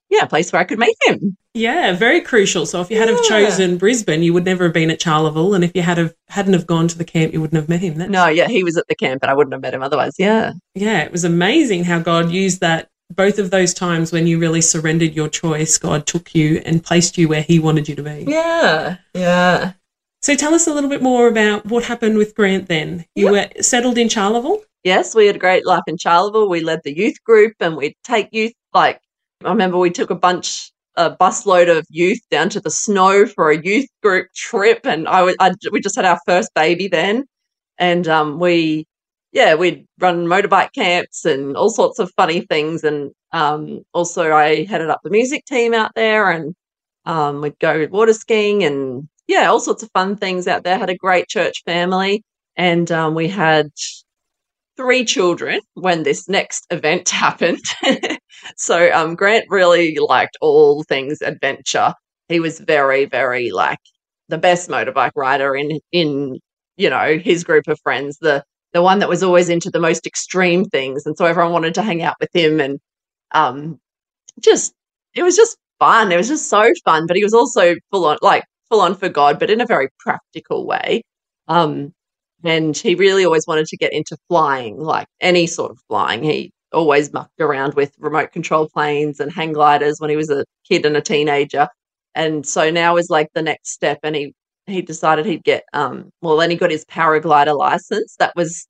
yeah, 0.09 0.25
a 0.25 0.27
place 0.27 0.53
where 0.53 0.61
I 0.61 0.65
could 0.65 0.79
meet 0.79 0.97
him. 1.07 1.37
Yeah, 1.55 1.95
very 1.95 2.21
crucial. 2.21 2.65
So 2.65 2.81
if 2.81 2.91
you 2.91 2.99
had 2.99 3.09
have 3.09 3.23
chosen 3.25 3.77
Brisbane, 3.77 4.23
you 4.23 4.33
would 4.33 4.45
never 4.45 4.65
have 4.65 4.73
been 4.73 4.91
at 4.91 5.01
Charleville, 5.01 5.55
and 5.55 5.65
if 5.65 5.73
you 5.75 5.83
had 5.83 5.99
have 5.99 6.15
hadn't 6.29 6.53
have 6.53 6.67
gone 6.67 6.87
to 6.89 6.97
the 6.97 7.05
camp, 7.05 7.33
you 7.33 7.41
wouldn't 7.41 7.57
have 7.57 7.69
met 7.69 7.81
him. 7.81 7.97
That's, 7.97 8.11
No, 8.11 8.27
yeah, 8.29 8.47
he 8.47 8.63
was 8.63 8.77
at 8.77 8.87
the 8.89 8.95
camp, 8.95 9.21
but 9.21 9.31
I 9.31 9.35
wouldn't 9.35 9.53
have 9.53 9.63
met 9.63 9.75
him 9.75 9.83
otherwise. 9.83 10.15
Yeah. 10.19 10.53
yeah, 10.75 11.01
it 11.01 11.11
was 11.11 11.25
amazing 11.25 11.85
how 11.85 11.99
God 11.99 12.31
used 12.31 12.61
that. 12.61 12.89
Both 13.13 13.41
of 13.41 13.51
those 13.51 13.75
times 13.75 14.13
when 14.13 14.29
you 14.29 14.39
really 14.39 14.61
surrendered 14.61 15.15
your 15.15 15.29
choice, 15.29 15.77
God 15.79 16.07
took 16.07 16.33
you 16.33 16.63
and 16.65 16.85
placed 16.85 17.19
you 17.19 17.27
where 17.27 17.43
He 17.43 17.59
wanted 17.59 17.89
you 17.89 17.97
to 17.97 18.03
be. 18.05 18.25
Yeah. 18.29 18.99
Yeah. 19.15 19.73
So 20.23 20.37
tell 20.37 20.55
us 20.55 20.69
a 20.69 20.73
little 20.75 20.91
bit 20.91 21.03
more 21.03 21.27
about 21.27 21.67
what 21.67 21.83
happened 21.83 22.19
with 22.19 22.37
Grant. 22.37 22.69
Then 22.69 23.07
you 23.17 23.33
were 23.33 23.49
settled 23.61 23.99
in 23.99 24.09
Charleville. 24.09 24.63
Yes, 24.85 25.15
we 25.15 25.27
had 25.27 25.37
a 25.37 25.39
great 25.39 25.67
life 25.67 25.83
in 25.87 25.97
Charleville. 25.99 26.49
We 26.49 26.61
led 26.61 26.81
the 26.85 26.97
youth 26.97 27.23
group 27.25 27.55
and 27.61 27.77
we'd 27.77 27.97
take 28.05 28.29
youth. 28.33 28.53
Like, 28.73 29.01
I 29.45 29.51
remember 29.51 29.79
we 29.79 29.91
took 29.91 30.11
a 30.11 30.15
bunch, 30.15 30.73
a 30.97 31.15
busload 31.15 31.77
of 31.77 31.87
youth 31.91 32.21
down 32.31 32.49
to 32.51 32.61
the 32.61 32.71
snow 32.71 33.27
for 33.27 33.51
a 33.51 33.63
youth 33.63 33.89
group 34.03 34.29
trip. 34.35 34.81
And 34.85 35.07
I, 35.09 35.35
I 35.39 35.53
we 35.71 35.81
just 35.81 35.97
had 35.97 36.07
our 36.07 36.19
first 36.27 36.51
baby 36.55 36.89
then. 36.89 37.25
And 37.79 38.09
um, 38.09 38.39
we, 38.41 38.87
yeah, 39.33 39.55
we'd 39.55 39.87
run 39.99 40.27
motorbike 40.27 40.73
camps 40.75 41.25
and 41.27 41.57
all 41.57 41.71
sorts 41.71 41.99
of 41.99 42.11
funny 42.17 42.41
things. 42.43 42.83
And 42.83 43.13
um, 43.33 43.83
also, 43.93 44.33
I 44.33 44.65
headed 44.65 44.89
up 44.91 45.01
the 45.05 45.11
music 45.11 45.45
team 45.45 45.75
out 45.75 45.93
there 45.95 46.31
and 46.31 46.55
um, 47.07 47.43
we'd 47.43 47.59
go 47.61 47.87
water 47.91 48.15
skiing 48.15 48.65
and 48.65 49.09
yeah, 49.29 49.47
all 49.49 49.61
sorts 49.61 49.83
of 49.83 49.91
fun 49.93 50.17
things 50.17 50.49
out 50.49 50.65
there. 50.65 50.79
Had 50.79 50.91
a 50.91 50.97
great 50.97 51.29
church 51.29 51.63
family. 51.67 52.23
And 52.57 52.91
um, 52.93 53.15
we 53.15 53.29
had 53.29 53.71
three 54.81 55.05
children 55.05 55.61
when 55.75 56.05
this 56.05 56.29
next 56.29 56.67
event 56.71 57.09
happened. 57.11 57.61
so 58.57 58.91
um, 58.93 59.15
Grant 59.15 59.45
really 59.51 59.99
liked 59.99 60.39
all 60.41 60.83
things 60.85 61.21
adventure. 61.21 61.93
He 62.29 62.41
was 62.41 62.61
very, 62.61 63.05
very 63.05 63.51
like 63.51 63.79
the 64.29 64.39
best 64.39 64.71
motorbike 64.71 65.13
rider 65.17 65.55
in 65.55 65.81
in 65.93 66.39
you 66.77 66.89
know 66.89 67.19
his 67.19 67.45
group 67.45 67.69
of 67.69 67.79
friends. 67.83 68.19
The 68.21 68.43
the 68.73 68.83
one 68.83 69.01
that 69.01 69.09
was 69.09 69.23
always 69.23 69.49
into 69.49 69.71
the 69.71 69.81
most 69.81 70.07
extreme 70.07 70.65
things, 70.65 71.05
and 71.05 71.17
so 71.17 71.27
everyone 71.27 71.53
wanted 71.53 71.75
to 71.75 71.83
hang 71.83 72.03
out 72.03 72.17
with 72.21 72.31
him. 72.35 72.61
And 72.61 72.79
um, 73.33 73.79
just 74.41 74.73
it 75.15 75.23
was 75.23 75.37
just 75.37 75.57
fun. 75.79 76.13
It 76.13 76.17
was 76.17 76.29
just 76.29 76.49
so 76.49 76.73
fun. 76.85 77.07
But 77.07 77.17
he 77.17 77.25
was 77.25 77.35
also 77.35 77.77
full 77.91 78.07
on 78.07 78.19
like 78.23 78.45
full 78.71 78.81
on 78.81 78.95
for 78.97 79.09
God, 79.11 79.39
but 79.39 79.51
in 79.51 79.61
a 79.61 79.67
very 79.67 79.89
practical 80.01 80.67
way. 80.67 81.03
Um, 81.49 81.93
and 82.45 82.77
he 82.77 82.95
really 82.95 83.25
always 83.25 83.47
wanted 83.47 83.67
to 83.67 83.77
get 83.77 83.93
into 83.93 84.17
flying, 84.29 84.79
like 84.79 85.07
any 85.21 85.47
sort 85.47 85.71
of 85.71 85.79
flying. 85.89 86.23
He 86.23 86.53
always 86.73 87.13
mucked 87.13 87.41
around 87.41 87.75
with 87.75 87.93
remote 87.99 88.33
control 88.33 88.69
planes 88.69 89.21
and 89.21 89.33
hang 89.33 89.53
gliders 89.53 89.97
when 89.99 90.11
he 90.11 90.17
was 90.17 90.31
a 90.31 90.45
kid 90.69 90.87
and 90.87 90.97
a 90.97 91.01
teenager. 91.01 91.69
And 92.15 92.47
so 92.47 92.71
now 92.71 92.97
is 92.97 93.11
like 93.11 93.29
the 93.35 93.43
next 93.43 93.71
step. 93.71 93.99
And 94.03 94.17
he 94.17 94.35
he 94.67 94.83
decided 94.83 95.27
he'd 95.27 95.43
get 95.45 95.65
um 95.73 96.11
well 96.23 96.37
then 96.37 96.51
he 96.51 96.57
got 96.57 96.71
his 96.71 96.85
paraglider 96.87 97.57
license. 97.57 98.17
That 98.19 98.35
was 98.37 98.67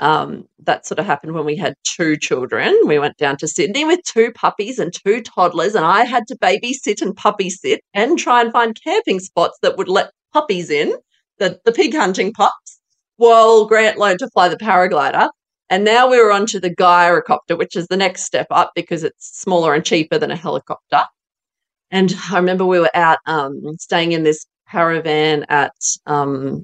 um 0.00 0.46
that 0.64 0.86
sort 0.86 0.98
of 0.98 1.06
happened 1.06 1.34
when 1.34 1.44
we 1.44 1.56
had 1.56 1.74
two 1.84 2.16
children. 2.16 2.78
We 2.86 2.98
went 2.98 3.16
down 3.18 3.36
to 3.38 3.48
Sydney 3.48 3.84
with 3.84 4.00
two 4.04 4.32
puppies 4.32 4.78
and 4.78 4.92
two 4.92 5.22
toddlers, 5.22 5.74
and 5.74 5.84
I 5.84 6.04
had 6.04 6.26
to 6.28 6.38
babysit 6.38 7.02
and 7.02 7.16
puppy 7.16 7.50
sit 7.50 7.80
and 7.94 8.18
try 8.18 8.40
and 8.40 8.52
find 8.52 8.76
camping 8.82 9.20
spots 9.20 9.58
that 9.62 9.76
would 9.76 9.88
let 9.88 10.12
puppies 10.32 10.70
in, 10.70 10.94
the 11.38 11.60
the 11.64 11.72
pig 11.72 11.94
hunting 11.94 12.32
pups 12.32 12.79
while 13.20 13.66
Grant 13.66 13.98
learned 13.98 14.18
to 14.20 14.30
fly 14.30 14.48
the 14.48 14.56
paraglider. 14.56 15.28
And 15.68 15.84
now 15.84 16.08
we 16.10 16.16
were 16.16 16.32
onto 16.32 16.58
the 16.58 16.74
gyrocopter, 16.74 17.58
which 17.58 17.76
is 17.76 17.86
the 17.88 17.96
next 17.96 18.24
step 18.24 18.46
up 18.50 18.72
because 18.74 19.04
it's 19.04 19.38
smaller 19.38 19.74
and 19.74 19.84
cheaper 19.84 20.18
than 20.18 20.30
a 20.30 20.36
helicopter. 20.36 21.02
And 21.90 22.14
I 22.32 22.36
remember 22.36 22.64
we 22.64 22.80
were 22.80 22.90
out 22.94 23.18
um, 23.26 23.60
staying 23.78 24.12
in 24.12 24.22
this 24.22 24.46
caravan 24.70 25.44
at 25.50 25.74
um, 26.06 26.62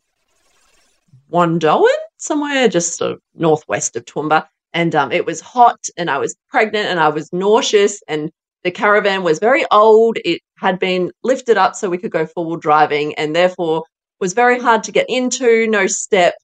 somewhere 2.17 2.69
just 2.69 2.97
sort 2.97 3.13
of 3.13 3.21
northwest 3.35 3.95
of 3.95 4.07
Toowoomba. 4.07 4.47
and 4.73 4.95
um, 4.95 5.13
it 5.13 5.27
was 5.27 5.43
hot, 5.43 5.81
and 5.99 6.11
I 6.11 6.17
was 6.17 6.35
pregnant, 6.49 6.89
and 6.89 6.99
I 6.99 7.09
was 7.09 7.31
nauseous, 7.35 8.01
and 8.09 8.31
the 8.65 8.71
caravan 8.71 9.23
was 9.23 9.39
very 9.39 9.65
old. 9.71 10.17
It 10.25 10.41
had 10.59 10.79
been 10.79 11.11
lifted 11.23 11.59
up 11.59 11.75
so 11.75 11.91
we 11.91 11.99
could 11.99 12.11
go 12.11 12.25
forward 12.25 12.63
driving, 12.63 13.15
and 13.17 13.37
therefore 13.37 13.85
was 14.21 14.33
very 14.33 14.59
hard 14.59 14.85
to 14.85 14.93
get 14.93 15.07
into. 15.11 15.67
No 15.67 15.87
steps. 15.87 16.37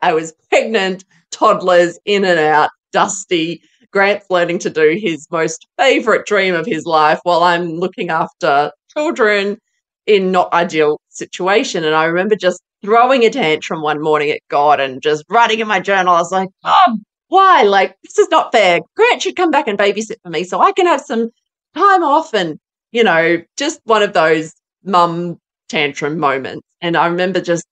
I 0.00 0.12
was 0.12 0.32
pregnant, 0.48 1.04
toddlers 1.30 1.98
in 2.04 2.24
and 2.24 2.38
out, 2.38 2.70
dusty. 2.92 3.62
Grant's 3.90 4.28
learning 4.30 4.58
to 4.60 4.70
do 4.70 4.98
his 5.00 5.26
most 5.30 5.66
favorite 5.78 6.26
dream 6.26 6.54
of 6.54 6.66
his 6.66 6.84
life 6.84 7.20
while 7.22 7.42
I'm 7.42 7.68
looking 7.68 8.10
after 8.10 8.70
children 8.92 9.58
in 10.06 10.30
not 10.30 10.52
ideal 10.52 11.00
situation. 11.08 11.84
And 11.84 11.94
I 11.94 12.04
remember 12.04 12.36
just 12.36 12.62
throwing 12.82 13.24
a 13.24 13.30
tantrum 13.30 13.82
one 13.82 14.02
morning 14.02 14.30
at 14.30 14.40
God 14.48 14.80
and 14.80 15.02
just 15.02 15.24
writing 15.30 15.60
in 15.60 15.68
my 15.68 15.80
journal. 15.80 16.14
I 16.14 16.20
was 16.20 16.32
like, 16.32 16.48
oh, 16.64 16.98
why? 17.28 17.62
Like, 17.62 17.96
this 18.02 18.18
is 18.18 18.28
not 18.30 18.52
fair. 18.52 18.80
Grant 18.96 19.22
should 19.22 19.36
come 19.36 19.50
back 19.50 19.68
and 19.68 19.78
babysit 19.78 20.16
for 20.22 20.30
me 20.30 20.44
so 20.44 20.60
I 20.60 20.72
can 20.72 20.86
have 20.86 21.00
some 21.00 21.30
time 21.74 22.02
off 22.02 22.34
and, 22.34 22.58
you 22.92 23.04
know, 23.04 23.42
just 23.56 23.80
one 23.84 24.02
of 24.02 24.12
those 24.12 24.52
mum 24.84 25.38
tantrum 25.68 26.18
moments. 26.18 26.66
And 26.80 26.96
I 26.96 27.06
remember 27.06 27.40
just 27.40 27.66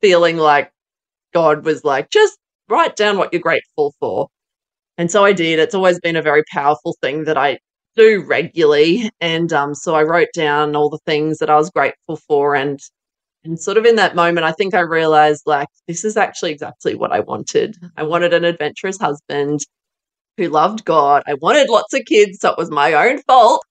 feeling 0.00 0.36
like 0.36 0.70
God 1.32 1.64
was 1.64 1.84
like, 1.84 2.10
just 2.10 2.38
write 2.68 2.96
down 2.96 3.18
what 3.18 3.32
you're 3.32 3.42
grateful 3.42 3.94
for. 4.00 4.28
And 4.98 5.10
so 5.10 5.24
I 5.24 5.32
did. 5.32 5.58
It's 5.58 5.74
always 5.74 5.98
been 6.00 6.16
a 6.16 6.22
very 6.22 6.44
powerful 6.52 6.96
thing 7.00 7.24
that 7.24 7.38
I 7.38 7.58
do 7.96 8.24
regularly. 8.26 9.10
And 9.20 9.52
um, 9.52 9.74
so 9.74 9.94
I 9.94 10.02
wrote 10.02 10.28
down 10.34 10.76
all 10.76 10.90
the 10.90 10.98
things 11.06 11.38
that 11.38 11.50
I 11.50 11.56
was 11.56 11.70
grateful 11.70 12.16
for. 12.28 12.54
And 12.54 12.78
and 13.44 13.58
sort 13.58 13.78
of 13.78 13.86
in 13.86 13.96
that 13.96 14.14
moment, 14.14 14.44
I 14.44 14.52
think 14.52 14.74
I 14.74 14.80
realized 14.80 15.42
like 15.46 15.68
this 15.88 16.04
is 16.04 16.16
actually 16.16 16.52
exactly 16.52 16.94
what 16.94 17.12
I 17.12 17.20
wanted. 17.20 17.76
I 17.96 18.02
wanted 18.02 18.34
an 18.34 18.44
adventurous 18.44 18.98
husband 18.98 19.60
who 20.36 20.48
loved 20.48 20.84
God. 20.84 21.22
I 21.26 21.34
wanted 21.34 21.70
lots 21.70 21.94
of 21.94 22.04
kids, 22.06 22.38
so 22.40 22.50
it 22.50 22.58
was 22.58 22.70
my 22.70 22.92
own 22.94 23.22
fault 23.22 23.62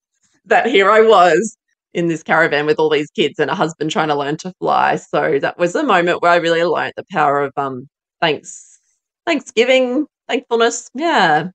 that 0.45 0.67
here 0.67 0.89
I 0.89 1.01
was 1.01 1.55
in 1.93 2.07
this 2.07 2.23
caravan 2.23 2.65
with 2.65 2.79
all 2.79 2.89
these 2.89 3.09
kids 3.11 3.39
and 3.39 3.49
a 3.49 3.55
husband 3.55 3.91
trying 3.91 4.09
to 4.09 4.15
learn 4.15 4.37
to 4.37 4.53
fly. 4.59 4.95
So 4.95 5.39
that 5.39 5.57
was 5.57 5.75
a 5.75 5.83
moment 5.83 6.21
where 6.21 6.31
I 6.31 6.37
really 6.37 6.63
learned 6.63 6.93
the 6.95 7.05
power 7.11 7.41
of 7.41 7.53
um 7.57 7.87
thanks 8.21 8.79
thanksgiving, 9.25 10.05
thankfulness. 10.27 10.89
Yeah. 10.93 11.49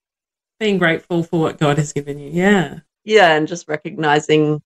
Being 0.60 0.78
grateful 0.78 1.22
for 1.22 1.40
what 1.40 1.58
God 1.58 1.78
has 1.78 1.92
given 1.92 2.18
you. 2.18 2.30
Yeah. 2.30 2.80
Yeah, 3.04 3.34
and 3.34 3.46
just 3.46 3.68
recognizing 3.68 4.62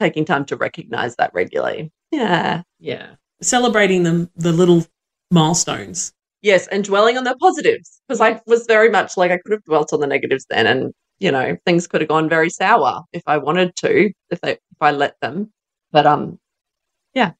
taking 0.00 0.24
time 0.24 0.44
to 0.46 0.56
recognize 0.56 1.16
that 1.16 1.32
regularly. 1.32 1.90
Yeah. 2.10 2.62
Yeah. 2.78 3.14
Celebrating 3.42 4.02
the 4.02 4.30
the 4.36 4.52
little 4.52 4.86
milestones. 5.30 6.12
Yes, 6.42 6.66
and 6.68 6.84
dwelling 6.84 7.16
on 7.16 7.24
the 7.24 7.36
positives 7.36 8.00
because 8.06 8.20
I 8.20 8.40
was 8.46 8.66
very 8.66 8.90
much 8.90 9.16
like 9.16 9.30
I 9.30 9.38
could 9.38 9.52
have 9.52 9.64
dwelt 9.64 9.92
on 9.92 10.00
the 10.00 10.06
negatives 10.06 10.46
then, 10.48 10.66
and 10.66 10.92
you 11.18 11.30
know 11.32 11.56
things 11.64 11.86
could 11.86 12.00
have 12.00 12.08
gone 12.08 12.28
very 12.28 12.50
sour 12.50 13.02
if 13.12 13.22
I 13.26 13.38
wanted 13.38 13.74
to, 13.76 14.12
if 14.30 14.40
they 14.40 14.52
if 14.52 14.80
I 14.80 14.90
let 14.92 15.18
them. 15.20 15.52
But 15.92 16.06
um, 16.06 16.38
yeah. 17.14 17.32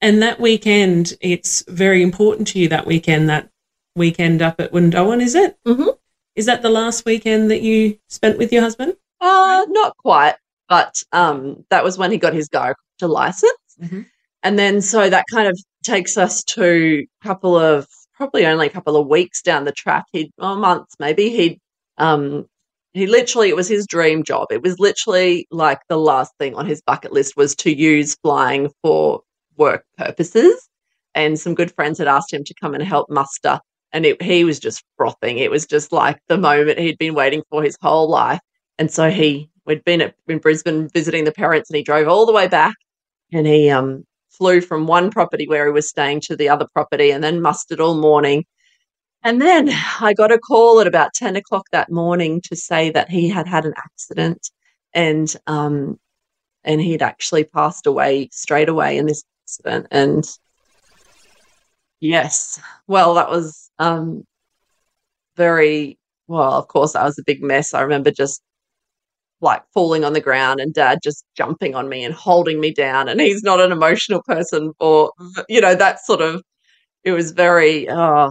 And 0.00 0.20
that 0.22 0.40
weekend, 0.40 1.14
it's 1.20 1.62
very 1.68 2.02
important 2.02 2.48
to 2.48 2.58
you 2.58 2.68
that 2.68 2.86
weekend, 2.86 3.28
that 3.28 3.50
weekend 3.94 4.42
up 4.42 4.60
at 4.60 4.72
Wandoan, 4.72 5.22
is 5.22 5.36
it? 5.36 5.56
Mm-hmm. 5.64 5.90
Is 6.34 6.46
that 6.46 6.62
the 6.62 6.70
last 6.70 7.04
weekend 7.04 7.50
that 7.52 7.62
you 7.62 7.98
spent 8.08 8.38
with 8.38 8.52
your 8.52 8.62
husband? 8.62 8.94
uh, 9.20 9.64
not 9.68 9.96
quite, 9.98 10.34
but 10.68 11.00
um, 11.12 11.64
that 11.70 11.84
was 11.84 11.96
when 11.98 12.10
he 12.10 12.18
got 12.18 12.34
his 12.34 12.48
gyrocopter 12.48 12.74
license, 13.08 13.52
Mhm. 13.80 14.06
and 14.42 14.58
then 14.58 14.80
so 14.82 15.08
that 15.08 15.24
kind 15.30 15.46
of 15.46 15.56
takes 15.84 16.16
us 16.16 16.42
to 16.44 17.04
a 17.22 17.24
couple 17.24 17.56
of 17.56 17.86
probably 18.14 18.44
only 18.46 18.66
a 18.66 18.70
couple 18.70 18.96
of 18.96 19.06
weeks 19.06 19.42
down 19.42 19.64
the 19.64 19.72
track. 19.72 20.06
He 20.12 20.32
or 20.38 20.56
months 20.56 20.96
maybe 20.98 21.30
he'd 21.30 21.60
um 21.98 22.46
he 22.94 23.06
literally 23.06 23.48
it 23.48 23.56
was 23.56 23.68
his 23.68 23.86
dream 23.86 24.22
job. 24.22 24.48
It 24.50 24.62
was 24.62 24.78
literally 24.78 25.46
like 25.50 25.80
the 25.88 25.98
last 25.98 26.32
thing 26.38 26.54
on 26.54 26.66
his 26.66 26.82
bucket 26.82 27.12
list 27.12 27.36
was 27.36 27.54
to 27.56 27.74
use 27.74 28.16
flying 28.16 28.70
for 28.82 29.20
work 29.56 29.84
purposes. 29.96 30.68
And 31.14 31.38
some 31.38 31.54
good 31.54 31.74
friends 31.74 31.98
had 31.98 32.08
asked 32.08 32.32
him 32.32 32.44
to 32.44 32.54
come 32.60 32.74
and 32.74 32.82
help 32.82 33.10
muster 33.10 33.60
and 33.92 34.06
it, 34.06 34.20
he 34.22 34.44
was 34.44 34.58
just 34.58 34.82
frothing. 34.96 35.38
It 35.38 35.50
was 35.50 35.66
just 35.66 35.92
like 35.92 36.18
the 36.28 36.38
moment 36.38 36.78
he'd 36.78 36.98
been 36.98 37.14
waiting 37.14 37.42
for 37.50 37.62
his 37.62 37.76
whole 37.80 38.08
life. 38.08 38.40
And 38.78 38.90
so 38.90 39.10
he 39.10 39.50
we'd 39.66 39.84
been 39.84 40.00
at, 40.00 40.14
in 40.26 40.38
brisbane 40.38 40.88
visiting 40.88 41.24
the 41.24 41.32
parents 41.32 41.70
and 41.70 41.76
he 41.76 41.82
drove 41.82 42.08
all 42.08 42.26
the 42.26 42.32
way 42.32 42.48
back 42.48 42.74
and 43.32 43.46
he 43.46 43.70
um 43.70 44.04
flew 44.30 44.60
from 44.60 44.86
one 44.86 45.10
property 45.10 45.46
where 45.46 45.66
he 45.66 45.72
was 45.72 45.88
staying 45.88 46.20
to 46.20 46.34
the 46.34 46.48
other 46.48 46.66
property 46.72 47.10
and 47.10 47.22
then 47.22 47.40
mustered 47.40 47.80
all 47.80 47.94
morning 47.94 48.44
and 49.24 49.40
then 49.40 49.70
I 50.00 50.14
got 50.14 50.32
a 50.32 50.38
call 50.38 50.80
at 50.80 50.86
about 50.86 51.14
10 51.14 51.36
o'clock 51.36 51.66
that 51.72 51.90
morning 51.90 52.40
to 52.44 52.56
say 52.56 52.90
that 52.90 53.10
he 53.10 53.28
had 53.28 53.46
had 53.46 53.64
an 53.64 53.74
accident 53.76 54.50
and 54.94 55.34
um, 55.46 55.98
and 56.64 56.80
he'd 56.80 57.02
actually 57.02 57.44
passed 57.44 57.86
away 57.86 58.28
straight 58.32 58.68
away 58.68 58.98
in 58.98 59.06
this 59.06 59.24
accident. 59.44 59.86
And 59.90 60.24
yes, 62.00 62.60
well, 62.86 63.14
that 63.14 63.30
was 63.30 63.70
um, 63.78 64.24
very 65.36 65.98
well. 66.26 66.54
Of 66.54 66.68
course, 66.68 66.94
I 66.94 67.04
was 67.04 67.18
a 67.18 67.24
big 67.24 67.42
mess. 67.42 67.74
I 67.74 67.82
remember 67.82 68.10
just 68.10 68.42
like 69.40 69.62
falling 69.74 70.04
on 70.04 70.12
the 70.12 70.20
ground 70.20 70.60
and 70.60 70.72
dad 70.72 71.00
just 71.02 71.24
jumping 71.36 71.74
on 71.74 71.88
me 71.88 72.04
and 72.04 72.14
holding 72.14 72.60
me 72.60 72.72
down. 72.72 73.08
And 73.08 73.20
he's 73.20 73.42
not 73.42 73.60
an 73.60 73.72
emotional 73.72 74.22
person, 74.22 74.72
or 74.78 75.12
you 75.48 75.60
know 75.60 75.74
that 75.74 76.04
sort 76.04 76.20
of. 76.20 76.42
It 77.04 77.12
was 77.12 77.32
very. 77.32 77.88
Oh, 77.90 78.30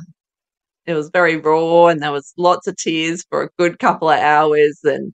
it 0.85 0.93
was 0.93 1.09
very 1.09 1.37
raw 1.37 1.87
and 1.87 2.01
there 2.01 2.11
was 2.11 2.33
lots 2.37 2.67
of 2.67 2.75
tears 2.77 3.23
for 3.29 3.43
a 3.43 3.49
good 3.57 3.79
couple 3.79 4.09
of 4.09 4.19
hours 4.19 4.79
and 4.83 5.13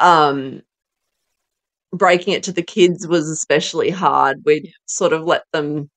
um 0.00 0.62
breaking 1.92 2.34
it 2.34 2.42
to 2.44 2.52
the 2.52 2.62
kids 2.62 3.06
was 3.06 3.28
especially 3.30 3.90
hard. 3.90 4.38
We'd 4.44 4.72
sort 4.86 5.12
of 5.12 5.22
let 5.24 5.42
them 5.52 5.90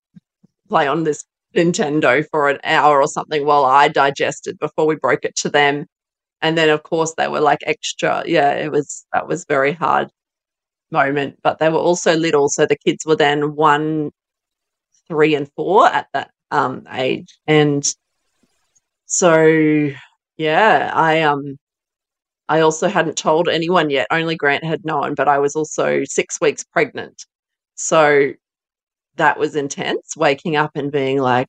play 0.69 0.87
on 0.87 1.03
this 1.03 1.23
nintendo 1.55 2.25
for 2.31 2.49
an 2.49 2.59
hour 2.63 3.01
or 3.01 3.07
something 3.07 3.45
while 3.45 3.65
i 3.65 3.87
digested 3.87 4.59
before 4.59 4.85
we 4.85 4.95
broke 4.95 5.25
it 5.25 5.35
to 5.37 5.49
them. 5.49 5.85
And 6.41 6.57
then 6.57 6.69
of 6.69 6.83
course 6.83 7.13
they 7.17 7.27
were 7.27 7.41
like 7.41 7.59
extra 7.65 8.23
yeah 8.27 8.51
it 8.51 8.71
was 8.71 9.05
that 9.13 9.27
was 9.27 9.45
very 9.49 9.71
hard 9.73 10.09
moment. 10.91 11.37
But 11.43 11.59
they 11.59 11.69
were 11.69 11.77
also 11.79 12.15
little 12.15 12.49
so 12.49 12.65
the 12.65 12.77
kids 12.77 13.05
were 13.05 13.15
then 13.15 13.55
one 13.55 14.11
three 15.07 15.35
and 15.35 15.49
four 15.55 15.87
at 15.87 16.07
that 16.13 16.31
um 16.51 16.87
age. 16.93 17.37
And 17.47 17.85
so 19.07 19.89
yeah, 20.37 20.91
I 20.93 21.21
um 21.23 21.57
I 22.49 22.61
also 22.61 22.87
hadn't 22.89 23.17
told 23.17 23.49
anyone 23.49 23.89
yet. 23.91 24.07
Only 24.11 24.35
Grant 24.37 24.63
had 24.65 24.85
known, 24.85 25.15
but 25.15 25.27
I 25.29 25.39
was 25.39 25.55
also 25.55 26.03
6 26.05 26.41
weeks 26.41 26.63
pregnant. 26.65 27.25
So 27.75 28.33
that 29.17 29.39
was 29.39 29.55
intense 29.55 30.15
waking 30.17 30.55
up 30.57 30.71
and 30.75 30.91
being 30.91 31.19
like, 31.21 31.47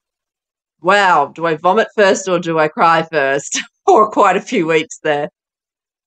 wow, 0.82 1.28
do 1.34 1.46
I 1.46 1.56
vomit 1.56 1.88
first 1.96 2.28
or 2.28 2.38
do 2.40 2.58
I 2.58 2.68
cry 2.68 3.02
first? 3.10 3.60
for 3.86 4.10
quite 4.10 4.36
a 4.36 4.42
few 4.42 4.66
weeks 4.66 4.98
there. 5.02 5.30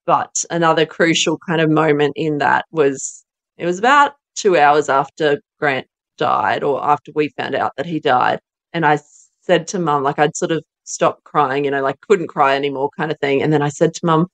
But 0.06 0.44
another 0.50 0.86
crucial 0.86 1.38
kind 1.46 1.60
of 1.60 1.70
moment 1.70 2.14
in 2.16 2.38
that 2.38 2.64
was 2.70 3.24
it 3.58 3.66
was 3.66 3.78
about 3.80 4.14
2 4.36 4.56
hours 4.58 4.88
after 4.88 5.40
Grant 5.58 5.86
died 6.18 6.62
or 6.64 6.84
after 6.84 7.12
we 7.14 7.30
found 7.30 7.54
out 7.56 7.72
that 7.76 7.86
he 7.86 8.00
died 8.00 8.40
and 8.72 8.86
I 8.86 9.00
said 9.42 9.66
to 9.68 9.78
mum 9.80 10.02
like 10.04 10.18
I'd 10.18 10.36
sort 10.36 10.52
of 10.52 10.62
stopped 10.84 11.24
crying, 11.24 11.64
you 11.64 11.70
know, 11.70 11.82
like 11.82 12.00
couldn't 12.02 12.28
cry 12.28 12.56
anymore 12.56 12.90
kind 12.96 13.10
of 13.12 13.18
thing. 13.20 13.42
And 13.42 13.52
then 13.52 13.62
I 13.62 13.68
said 13.68 13.94
to 13.94 14.06
mum, 14.06 14.28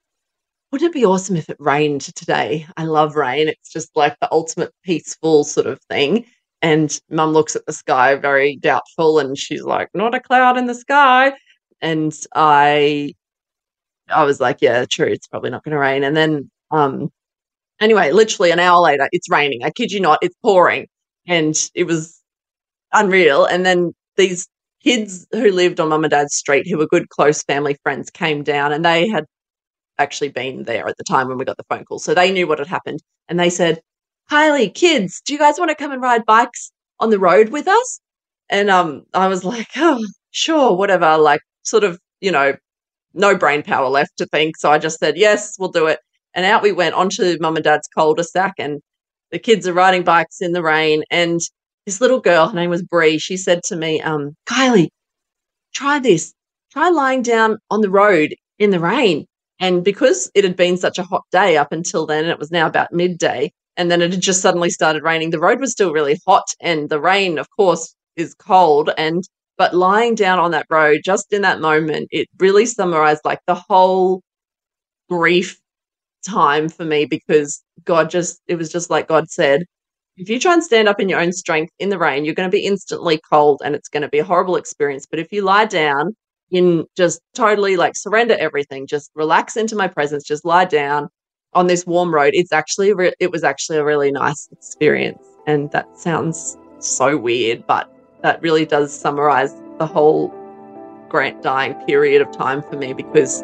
wouldn't 0.73 0.91
it 0.91 0.95
be 0.95 1.05
awesome 1.05 1.37
if 1.37 1.49
it 1.49 1.57
rained 1.61 2.03
today? 2.03 2.67
I 2.77 2.85
love 2.85 3.17
rain. 3.17 3.49
It's 3.49 3.73
just 3.73 3.91
like 3.97 4.17
the 4.21 4.31
ultimate 4.33 4.73
peaceful 4.85 5.45
sort 5.45 5.67
of 5.67 5.81
thing. 5.91 6.27
And 6.63 6.99
mum 7.11 7.33
looks 7.33 7.57
at 7.57 7.67
the 7.67 7.73
sky 7.73 8.15
very 8.17 8.57
doubtful 8.57 9.19
and 9.19 9.39
she's 9.39 9.63
like, 9.63 9.89
not 9.95 10.15
a 10.15 10.21
cloud 10.21 10.59
in 10.59 10.67
the 10.67 10.75
sky. 10.75 11.33
And 11.81 12.13
I 12.35 13.15
I 14.09 14.25
was 14.25 14.41
like, 14.41 14.59
yeah, 14.63 14.85
true, 14.91 15.07
it's 15.07 15.27
probably 15.27 15.51
not 15.51 15.65
gonna 15.65 15.79
rain. 15.79 16.05
And 16.05 16.17
then 16.17 16.51
um 16.71 17.11
anyway, 17.81 18.13
literally 18.13 18.51
an 18.53 18.61
hour 18.61 18.81
later, 18.81 19.09
it's 19.13 19.31
raining. 19.31 19.65
I 19.65 19.71
kid 19.71 19.93
you 19.93 20.01
not, 20.01 20.21
it's 20.23 20.37
pouring. 20.43 20.89
And 21.29 21.57
it 21.75 21.85
was 21.85 22.21
unreal. 22.93 23.45
And 23.47 23.67
then 23.67 23.93
these 24.17 24.49
kids 24.83 25.27
who 25.33 25.51
lived 25.51 25.81
on 25.81 25.89
mum 25.89 26.05
and 26.05 26.11
dad's 26.11 26.35
street 26.35 26.67
who 26.69 26.79
were 26.79 26.87
good 26.87 27.09
close 27.09 27.43
family 27.43 27.77
friends 27.83 28.11
came 28.11 28.43
down 28.43 28.73
and 28.73 28.85
they 28.85 29.09
had 29.09 29.25
actually 29.99 30.29
been 30.29 30.65
there 30.65 30.87
at 30.87 30.97
the 30.97 31.05
time 31.05 31.29
when 31.29 31.39
we 31.39 31.45
got 31.45 31.57
the 31.57 31.65
phone 31.69 31.85
call. 31.85 31.99
So 31.99 32.15
they 32.15 32.31
knew 32.31 32.47
what 32.47 32.59
had 32.59 32.69
happened 32.69 33.01
and 33.29 33.39
they 33.39 33.51
said 33.51 33.81
kylie 34.31 34.73
kids 34.73 35.23
do 35.25 35.33
you 35.33 35.39
guys 35.39 35.59
want 35.59 35.71
to 35.71 35.75
come 35.75 35.91
and 35.91 36.03
ride 36.03 36.25
bikes 36.27 36.71
on 37.01 37.11
the 37.11 37.19
road 37.19 37.49
with 37.51 37.67
us? 37.69 38.01
And 38.51 38.71
um 38.71 39.03
i 39.15 39.27
was 39.29 39.45
like 39.45 39.69
oh 39.77 40.05
sure 40.31 40.77
whatever 40.77 41.19
like 41.19 41.41
sort 41.63 41.85
of 41.85 41.99
you 42.21 42.31
know 42.31 42.55
no 43.15 43.37
brain 43.37 43.63
power 43.63 43.89
left 43.89 44.17
to 44.19 44.27
think. 44.27 44.57
So 44.57 44.71
i 44.71 44.79
just 44.79 44.99
said 44.99 45.17
yes 45.17 45.57
we'll 45.59 45.71
do 45.71 45.87
it. 45.87 45.99
And 46.35 46.47
out 46.47 46.63
we 46.63 46.73
went 46.73 46.95
onto 46.95 47.37
mum 47.41 47.57
and 47.57 47.65
dad's 47.65 47.89
cul-de-sac 47.89 48.55
and 48.59 48.81
the 49.31 49.39
kids 49.39 49.67
are 49.67 49.73
riding 49.73 50.05
bikes 50.05 50.41
in 50.41 50.53
the 50.53 50.63
rain 50.63 51.03
and 51.11 51.41
this 51.89 52.03
little 52.03 52.21
girl, 52.21 52.49
her 52.49 52.55
name 52.55 52.69
was 52.69 52.83
Bree, 52.83 53.17
she 53.17 53.39
said 53.39 53.63
to 53.65 53.77
me, 53.77 53.99
um, 54.03 54.35
Kylie, 54.47 54.89
try 55.75 55.99
this. 55.99 56.35
try 56.71 56.91
lying 56.91 57.23
down 57.23 57.57
on 57.71 57.81
the 57.81 57.89
road 57.89 58.35
in 58.59 58.69
the 58.69 58.79
rain. 58.79 59.25
And 59.59 59.83
because 59.83 60.31
it 60.35 60.45
had 60.45 60.55
been 60.55 60.77
such 60.77 60.99
a 60.99 61.03
hot 61.03 61.23
day 61.33 61.57
up 61.57 61.73
until 61.73 62.05
then, 62.05 62.25
and 62.25 62.31
it 62.31 62.39
was 62.39 62.51
now 62.51 62.67
about 62.67 62.93
midday, 62.93 63.51
and 63.79 63.91
then 63.91 64.03
it 64.03 64.13
had 64.13 64.21
just 64.21 64.43
suddenly 64.43 64.69
started 64.69 65.03
raining, 65.03 65.31
the 65.31 65.41
road 65.41 65.61
was 65.61 65.73
still 65.73 65.91
really 65.91 66.21
hot, 66.27 66.45
and 66.61 66.91
the 66.91 67.01
rain, 67.01 67.39
of 67.39 67.49
course, 67.57 67.95
is 68.17 68.35
cold. 68.35 68.91
And 68.99 69.25
but 69.57 69.75
lying 69.75 70.15
down 70.15 70.39
on 70.39 70.51
that 70.51 70.67
road, 70.69 71.01
just 71.03 71.33
in 71.33 71.41
that 71.43 71.61
moment, 71.61 72.09
it 72.11 72.29
really 72.39 72.67
summarized 72.67 73.23
like 73.25 73.41
the 73.47 73.55
whole 73.55 74.21
grief 75.09 75.59
time 76.29 76.69
for 76.69 76.85
me 76.85 77.07
because 77.07 77.63
God 77.85 78.11
just, 78.11 78.41
it 78.47 78.57
was 78.57 78.71
just 78.71 78.91
like 78.91 79.09
God 79.09 79.31
said, 79.31 79.65
if 80.19 80.29
you 80.29 80.41
try 80.41 80.53
and 80.53 80.65
stand 80.65 80.89
up 80.89 81.01
in 81.01 81.09
your 81.09 81.21
own 81.21 81.33
strength 81.33 81.73
in 81.79 81.91
the 81.91 81.99
rain, 81.99 82.25
you're 82.25 82.35
going 82.35 82.51
to 82.51 82.57
be 82.57 82.65
instantly 82.65 83.21
cold 83.31 83.61
and 83.65 83.75
it's 83.75 83.89
going 83.89 84.03
to 84.03 84.09
be 84.09 84.19
a 84.19 84.25
horrible 84.25 84.57
experience. 84.57 85.07
But 85.09 85.21
if 85.21 85.33
you 85.33 85.43
lie 85.43 85.65
down 85.65 86.17
in 86.51 86.85
just 86.97 87.21
totally 87.35 87.77
like 87.77 87.97
surrender 87.97 88.37
everything, 88.39 88.87
just 88.87 89.11
relax 89.15 89.57
into 89.57 89.77
my 89.77 89.87
presence, 89.87 90.25
just 90.25 90.45
lie 90.45 90.65
down 90.65 91.09
on 91.55 91.69
this 91.69 91.87
warm 91.87 92.13
road, 92.13 92.33
it's 92.35 92.53
actually, 92.53 92.93
re- 92.93 93.15
it 93.21 93.31
was 93.31 93.45
actually 93.45 93.79
a 93.79 93.85
really 93.85 94.11
nice 94.11 94.49
experience. 94.51 95.25
And 95.47 95.71
that 95.71 95.97
sounds 95.97 96.59
so 96.81 97.17
weird, 97.17 97.67
but 97.67 97.91
that 98.23 98.43
really 98.43 98.67
does 98.67 98.93
summarize 98.93 99.55
the 99.79 99.87
whole 99.87 100.35
Grant 101.09 101.43
dying 101.43 101.73
period 101.87 102.21
of 102.21 102.31
time 102.33 102.61
for 102.61 102.77
me 102.77 102.93
because 102.93 103.43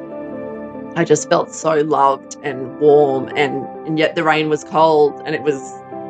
I 0.97 1.05
just 1.05 1.31
felt 1.31 1.51
so 1.51 1.81
loved 1.81 2.37
and 2.43 2.79
warm 2.79 3.29
and 3.37 3.65
and 3.87 3.99
yet 3.99 4.15
the 4.15 4.23
rain 4.23 4.51
was 4.51 4.65
cold 4.65 5.21
and 5.25 5.35
it 5.35 5.43
was 5.43 5.59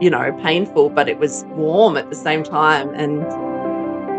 you 0.01 0.11
know 0.11 0.33
painful 0.43 0.91
but 0.91 1.09
it 1.09 1.19
was 1.19 1.45
warm 1.51 1.97
at 1.97 2.09
the 2.11 2.17
same 2.17 2.43
time 2.43 2.93
and 2.95 3.21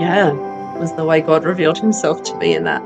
yeah 0.01 0.29
it 0.75 0.79
was 0.79 0.93
the 0.95 1.05
way 1.05 1.21
God 1.21 1.43
revealed 1.43 1.77
himself 1.77 2.23
to 2.23 2.37
me 2.37 2.55
in 2.55 2.63
that 2.63 2.81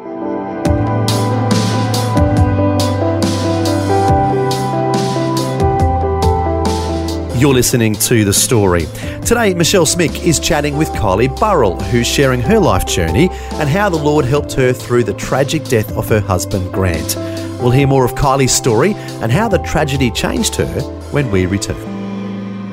You're 7.39 7.53
listening 7.53 7.95
to 7.95 8.25
The 8.25 8.33
Story. 8.33 8.85
Today, 9.25 9.53
Michelle 9.53 9.85
Smick 9.85 10.27
is 10.27 10.41
chatting 10.41 10.75
with 10.75 10.89
Kylie 10.89 11.33
Burrell, 11.39 11.79
who's 11.83 12.05
sharing 12.05 12.41
her 12.41 12.59
life 12.59 12.85
journey 12.85 13.29
and 13.53 13.69
how 13.69 13.87
the 13.87 13.95
Lord 13.95 14.25
helped 14.25 14.51
her 14.55 14.73
through 14.73 15.05
the 15.05 15.13
tragic 15.13 15.63
death 15.63 15.89
of 15.95 16.09
her 16.09 16.19
husband, 16.19 16.73
Grant. 16.73 17.15
We'll 17.61 17.71
hear 17.71 17.87
more 17.87 18.03
of 18.03 18.15
Kylie's 18.15 18.51
story 18.51 18.93
and 19.21 19.31
how 19.31 19.47
the 19.47 19.59
tragedy 19.59 20.11
changed 20.11 20.57
her 20.57 20.81
when 21.11 21.31
we 21.31 21.45
return. 21.45 21.98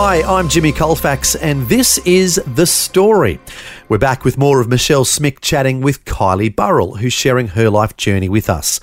Hi, 0.00 0.22
I'm 0.22 0.48
Jimmy 0.48 0.70
Colfax, 0.70 1.34
and 1.34 1.68
this 1.68 1.98
is 2.06 2.40
The 2.46 2.66
Story. 2.66 3.40
We're 3.88 3.98
back 3.98 4.24
with 4.24 4.38
more 4.38 4.60
of 4.60 4.68
Michelle 4.68 5.04
Smick 5.04 5.40
chatting 5.40 5.80
with 5.80 6.04
Kylie 6.04 6.54
Burrell, 6.54 6.94
who's 6.98 7.12
sharing 7.12 7.48
her 7.48 7.68
life 7.68 7.96
journey 7.96 8.28
with 8.28 8.48
us. 8.48 8.78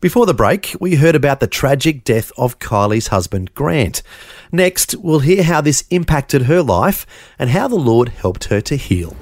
Before 0.00 0.26
the 0.26 0.34
break, 0.34 0.74
we 0.80 0.96
heard 0.96 1.14
about 1.14 1.38
the 1.38 1.46
tragic 1.46 2.02
death 2.02 2.32
of 2.36 2.58
Kylie's 2.58 3.06
husband, 3.06 3.54
Grant. 3.54 4.02
Next, 4.50 4.96
we'll 4.96 5.20
hear 5.20 5.44
how 5.44 5.60
this 5.60 5.84
impacted 5.90 6.42
her 6.42 6.62
life 6.62 7.06
and 7.38 7.50
how 7.50 7.68
the 7.68 7.76
Lord 7.76 8.08
helped 8.08 8.46
her 8.46 8.60
to 8.62 8.74
heal. 8.74 9.16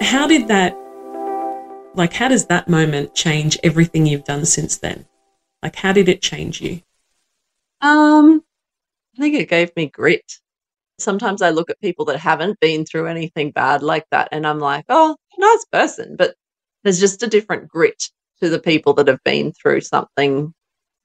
How 0.00 0.28
did 0.28 0.46
that, 0.46 0.78
like, 1.96 2.12
how 2.12 2.28
does 2.28 2.46
that 2.46 2.68
moment 2.68 3.16
change 3.16 3.58
everything 3.64 4.06
you've 4.06 4.22
done 4.22 4.44
since 4.44 4.76
then? 4.76 5.04
Like, 5.64 5.74
how 5.74 5.92
did 5.92 6.08
it 6.08 6.22
change 6.22 6.60
you? 6.60 6.80
Um, 7.80 8.42
I 9.16 9.22
think 9.22 9.36
it 9.36 9.48
gave 9.48 9.74
me 9.76 9.88
grit. 9.88 10.24
Sometimes 10.98 11.42
I 11.42 11.50
look 11.50 11.70
at 11.70 11.80
people 11.80 12.06
that 12.06 12.18
haven't 12.20 12.60
been 12.60 12.86
through 12.86 13.08
anything 13.08 13.52
bad 13.52 13.82
like 13.82 14.06
that 14.12 14.28
and 14.32 14.46
I'm 14.46 14.60
like, 14.60 14.86
oh, 14.88 15.16
nice 15.38 15.64
person. 15.72 16.16
But 16.16 16.34
there's 16.84 17.00
just 17.00 17.22
a 17.22 17.28
different 17.28 17.68
grit 17.68 18.10
to 18.42 18.48
the 18.48 18.60
people 18.60 18.94
that 18.94 19.08
have 19.08 19.22
been 19.24 19.52
through 19.52 19.82
something 19.82 20.52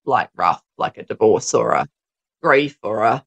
like 0.05 0.29
rough, 0.36 0.62
like 0.77 0.97
a 0.97 1.03
divorce 1.05 1.53
or 1.53 1.71
a 1.73 1.88
grief 2.43 2.77
or 2.83 3.03
a, 3.03 3.25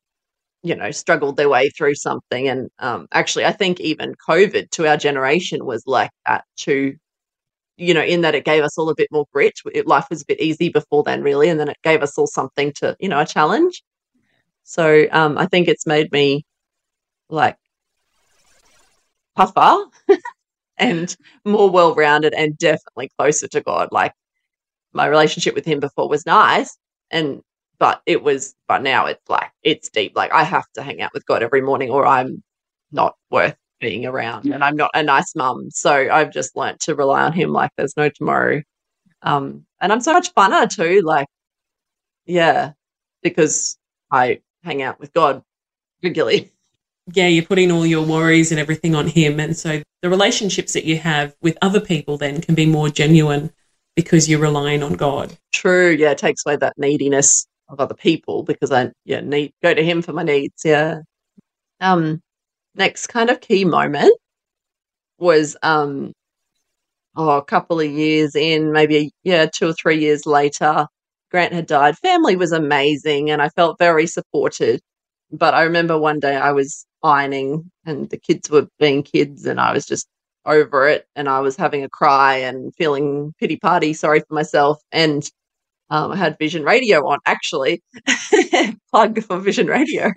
you 0.62 0.76
know, 0.76 0.90
struggled 0.92 1.36
their 1.36 1.48
way 1.48 1.70
through 1.70 1.96
something. 1.96 2.48
And 2.48 2.70
um, 2.80 3.08
actually, 3.12 3.46
I 3.46 3.52
think 3.52 3.80
even 3.80 4.14
COVID 4.28 4.70
to 4.72 4.88
our 4.88 4.96
generation 4.98 5.66
was 5.66 5.84
like 5.86 6.10
that 6.26 6.44
too 6.56 6.96
you 7.76 7.94
know, 7.94 8.02
in 8.02 8.22
that 8.22 8.34
it 8.34 8.44
gave 8.44 8.62
us 8.62 8.78
all 8.78 8.88
a 8.88 8.94
bit 8.94 9.08
more 9.10 9.26
grit. 9.32 9.54
It, 9.72 9.86
life 9.86 10.06
was 10.10 10.22
a 10.22 10.26
bit 10.26 10.40
easy 10.40 10.68
before 10.68 11.02
then, 11.02 11.22
really, 11.22 11.48
and 11.48 11.60
then 11.60 11.68
it 11.68 11.76
gave 11.82 12.02
us 12.02 12.16
all 12.18 12.26
something 12.26 12.72
to, 12.76 12.96
you 13.00 13.08
know, 13.08 13.20
a 13.20 13.26
challenge. 13.26 13.82
So 14.64 15.06
um, 15.12 15.38
I 15.38 15.46
think 15.46 15.68
it's 15.68 15.86
made 15.86 16.10
me 16.12 16.44
like 17.28 17.56
tougher 19.36 19.84
and 20.78 21.14
more 21.44 21.70
well 21.70 21.94
rounded 21.94 22.34
and 22.34 22.56
definitely 22.58 23.10
closer 23.18 23.48
to 23.48 23.60
God. 23.60 23.90
Like 23.92 24.12
my 24.92 25.06
relationship 25.06 25.54
with 25.54 25.66
Him 25.66 25.80
before 25.80 26.08
was 26.08 26.26
nice, 26.26 26.76
and 27.10 27.42
but 27.78 28.00
it 28.06 28.22
was, 28.22 28.54
but 28.68 28.82
now 28.82 29.06
it's 29.06 29.28
like 29.28 29.50
it's 29.62 29.90
deep. 29.90 30.12
Like 30.16 30.32
I 30.32 30.44
have 30.44 30.66
to 30.74 30.82
hang 30.82 31.02
out 31.02 31.12
with 31.14 31.26
God 31.26 31.42
every 31.42 31.60
morning, 31.60 31.90
or 31.90 32.06
I'm 32.06 32.42
not 32.92 33.14
worth 33.30 33.56
being 33.86 34.04
around 34.04 34.46
and 34.46 34.64
I'm 34.64 34.74
not 34.74 34.90
a 34.94 35.02
nice 35.04 35.36
mum. 35.36 35.70
So 35.70 35.92
I've 35.92 36.32
just 36.32 36.56
learnt 36.56 36.80
to 36.80 36.96
rely 36.96 37.22
on 37.22 37.32
him 37.32 37.52
like 37.52 37.70
there's 37.76 37.96
no 37.96 38.08
tomorrow. 38.08 38.62
Um, 39.22 39.64
and 39.80 39.92
I'm 39.92 40.00
so 40.00 40.12
much 40.12 40.34
funner 40.34 40.68
too. 40.68 41.02
Like, 41.04 41.28
yeah, 42.24 42.72
because 43.22 43.78
I 44.10 44.40
hang 44.64 44.82
out 44.82 44.98
with 44.98 45.12
God 45.12 45.40
regularly. 46.02 46.52
Yeah, 47.12 47.28
you're 47.28 47.44
putting 47.44 47.70
all 47.70 47.86
your 47.86 48.04
worries 48.04 48.50
and 48.50 48.58
everything 48.58 48.96
on 48.96 49.06
him. 49.06 49.38
And 49.38 49.56
so 49.56 49.80
the 50.02 50.10
relationships 50.10 50.72
that 50.72 50.84
you 50.84 50.96
have 50.98 51.36
with 51.40 51.56
other 51.62 51.80
people 51.80 52.18
then 52.18 52.40
can 52.40 52.56
be 52.56 52.66
more 52.66 52.88
genuine 52.88 53.52
because 53.94 54.28
you're 54.28 54.40
relying 54.40 54.82
on 54.82 54.94
God. 54.94 55.38
True. 55.52 55.90
Yeah. 55.90 56.10
It 56.10 56.18
takes 56.18 56.44
away 56.44 56.56
that 56.56 56.76
neediness 56.76 57.46
of 57.68 57.78
other 57.78 57.94
people 57.94 58.42
because 58.42 58.72
I, 58.72 58.90
yeah, 59.04 59.20
need 59.20 59.52
go 59.62 59.72
to 59.72 59.84
him 59.84 60.02
for 60.02 60.12
my 60.12 60.24
needs. 60.24 60.62
Yeah. 60.64 61.02
Um, 61.80 62.20
next 62.76 63.08
kind 63.08 63.30
of 63.30 63.40
key 63.40 63.64
moment 63.64 64.14
was 65.18 65.56
um 65.62 66.12
oh, 67.16 67.30
a 67.38 67.44
couple 67.44 67.80
of 67.80 67.90
years 67.90 68.34
in, 68.36 68.72
maybe 68.72 69.12
yeah, 69.24 69.46
two 69.46 69.68
or 69.68 69.72
three 69.72 69.98
years 69.98 70.26
later, 70.26 70.86
Grant 71.30 71.52
had 71.52 71.66
died. 71.66 71.96
Family 71.98 72.36
was 72.36 72.52
amazing 72.52 73.30
and 73.30 73.42
I 73.42 73.48
felt 73.50 73.78
very 73.78 74.06
supported. 74.06 74.80
But 75.32 75.54
I 75.54 75.62
remember 75.64 75.98
one 75.98 76.20
day 76.20 76.36
I 76.36 76.52
was 76.52 76.86
ironing 77.02 77.70
and 77.84 78.08
the 78.10 78.18
kids 78.18 78.50
were 78.50 78.68
being 78.78 79.02
kids 79.02 79.44
and 79.46 79.60
I 79.60 79.72
was 79.72 79.86
just 79.86 80.06
over 80.44 80.88
it 80.88 81.06
and 81.16 81.28
I 81.28 81.40
was 81.40 81.56
having 81.56 81.82
a 81.84 81.88
cry 81.88 82.36
and 82.36 82.74
feeling 82.76 83.32
pity 83.40 83.56
party, 83.56 83.92
sorry 83.92 84.20
for 84.20 84.34
myself. 84.34 84.78
And 84.92 85.28
um, 85.90 86.12
I 86.12 86.16
had 86.16 86.38
Vision 86.38 86.64
Radio 86.64 87.06
on 87.08 87.18
actually, 87.26 87.82
plug 88.92 89.22
for 89.24 89.38
Vision 89.38 89.66
Radio. 89.68 90.12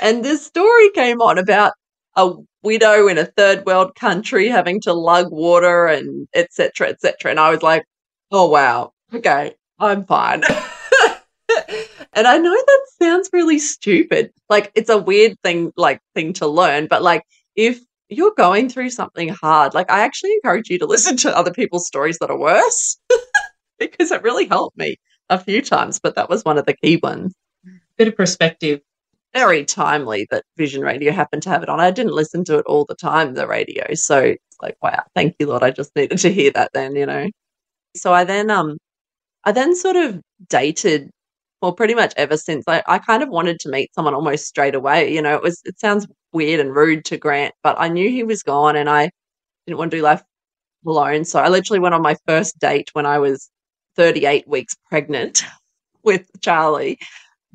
And 0.00 0.24
this 0.24 0.44
story 0.44 0.90
came 0.90 1.20
on 1.20 1.38
about 1.38 1.72
a 2.16 2.32
widow 2.62 3.08
in 3.08 3.18
a 3.18 3.26
third 3.26 3.64
world 3.66 3.94
country 3.94 4.48
having 4.48 4.80
to 4.82 4.92
lug 4.92 5.30
water 5.30 5.86
and 5.86 6.26
etc. 6.34 6.88
etc. 6.88 7.30
And 7.30 7.40
I 7.40 7.50
was 7.50 7.62
like, 7.62 7.84
oh 8.30 8.48
wow, 8.48 8.92
okay, 9.12 9.54
I'm 9.78 10.04
fine. 10.04 10.42
and 12.12 12.26
I 12.26 12.38
know 12.38 12.54
that 12.54 12.86
sounds 12.98 13.30
really 13.32 13.58
stupid. 13.58 14.32
Like 14.48 14.72
it's 14.74 14.90
a 14.90 14.98
weird 14.98 15.38
thing, 15.42 15.72
like 15.76 16.00
thing 16.14 16.32
to 16.34 16.46
learn, 16.46 16.86
but 16.86 17.02
like 17.02 17.22
if 17.56 17.80
you're 18.08 18.34
going 18.36 18.68
through 18.68 18.90
something 18.90 19.28
hard, 19.28 19.74
like 19.74 19.90
I 19.90 20.00
actually 20.00 20.32
encourage 20.34 20.70
you 20.70 20.78
to 20.78 20.86
listen 20.86 21.16
to 21.18 21.36
other 21.36 21.52
people's 21.52 21.86
stories 21.86 22.18
that 22.18 22.30
are 22.30 22.38
worse 22.38 22.98
because 23.78 24.10
it 24.10 24.22
really 24.22 24.46
helped 24.46 24.76
me 24.76 24.96
a 25.28 25.38
few 25.38 25.62
times, 25.62 26.00
but 26.00 26.14
that 26.16 26.28
was 26.28 26.44
one 26.44 26.58
of 26.58 26.66
the 26.66 26.76
key 26.76 26.98
ones. 27.02 27.34
Bit 27.96 28.08
of 28.08 28.16
perspective. 28.16 28.80
Very 29.34 29.64
timely 29.64 30.26
that 30.30 30.44
Vision 30.56 30.82
Radio 30.82 31.12
happened 31.12 31.42
to 31.42 31.50
have 31.50 31.62
it 31.62 31.68
on. 31.68 31.80
I 31.80 31.90
didn't 31.90 32.12
listen 32.14 32.44
to 32.44 32.58
it 32.58 32.66
all 32.66 32.84
the 32.84 32.94
time, 32.94 33.34
the 33.34 33.46
radio. 33.48 33.84
So 33.94 34.20
it's 34.20 34.56
like, 34.62 34.76
wow, 34.82 35.02
thank 35.14 35.34
you, 35.38 35.46
Lord. 35.48 35.64
I 35.64 35.70
just 35.72 35.94
needed 35.96 36.18
to 36.18 36.32
hear 36.32 36.52
that 36.52 36.70
then, 36.72 36.94
you 36.96 37.06
know. 37.06 37.28
So 37.96 38.12
I 38.14 38.24
then 38.24 38.50
um 38.50 38.78
I 39.44 39.52
then 39.52 39.76
sort 39.76 39.96
of 39.96 40.20
dated 40.48 41.10
well 41.62 41.72
pretty 41.74 41.94
much 41.94 42.14
ever 42.16 42.36
since. 42.36 42.64
I, 42.68 42.82
I 42.86 42.98
kind 42.98 43.22
of 43.22 43.28
wanted 43.30 43.60
to 43.60 43.70
meet 43.70 43.94
someone 43.94 44.14
almost 44.14 44.46
straight 44.46 44.74
away. 44.74 45.12
You 45.14 45.22
know, 45.22 45.36
it 45.36 45.42
was 45.42 45.60
it 45.64 45.78
sounds 45.80 46.06
weird 46.32 46.60
and 46.60 46.74
rude 46.74 47.04
to 47.06 47.18
Grant, 47.18 47.54
but 47.62 47.76
I 47.78 47.88
knew 47.88 48.10
he 48.10 48.24
was 48.24 48.42
gone 48.42 48.76
and 48.76 48.90
I 48.90 49.10
didn't 49.66 49.78
want 49.78 49.90
to 49.92 49.98
do 49.98 50.02
life 50.02 50.22
alone. 50.86 51.24
So 51.24 51.40
I 51.40 51.48
literally 51.48 51.80
went 51.80 51.94
on 51.94 52.02
my 52.02 52.16
first 52.26 52.58
date 52.58 52.90
when 52.94 53.06
I 53.06 53.18
was 53.18 53.50
38 53.96 54.48
weeks 54.48 54.74
pregnant 54.90 55.44
with 56.04 56.28
Charlie, 56.42 56.98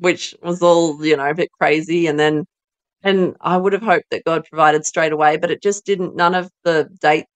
which 0.00 0.34
was 0.42 0.62
all, 0.62 1.04
you 1.06 1.16
know, 1.16 1.30
a 1.30 1.34
bit 1.36 1.50
crazy. 1.60 2.08
And 2.08 2.18
then, 2.20 2.46
and 3.02 3.36
I 3.42 3.56
would 3.58 3.74
have 3.74 3.82
hoped 3.82 4.06
that 4.12 4.24
God 4.26 4.46
provided 4.50 4.86
straight 4.86 5.12
away, 5.12 5.38
but 5.38 5.50
it 5.52 5.62
just 5.62 5.86
didn't. 5.86 6.16
None 6.16 6.34
of 6.36 6.50
the 6.64 6.88
date 7.02 7.26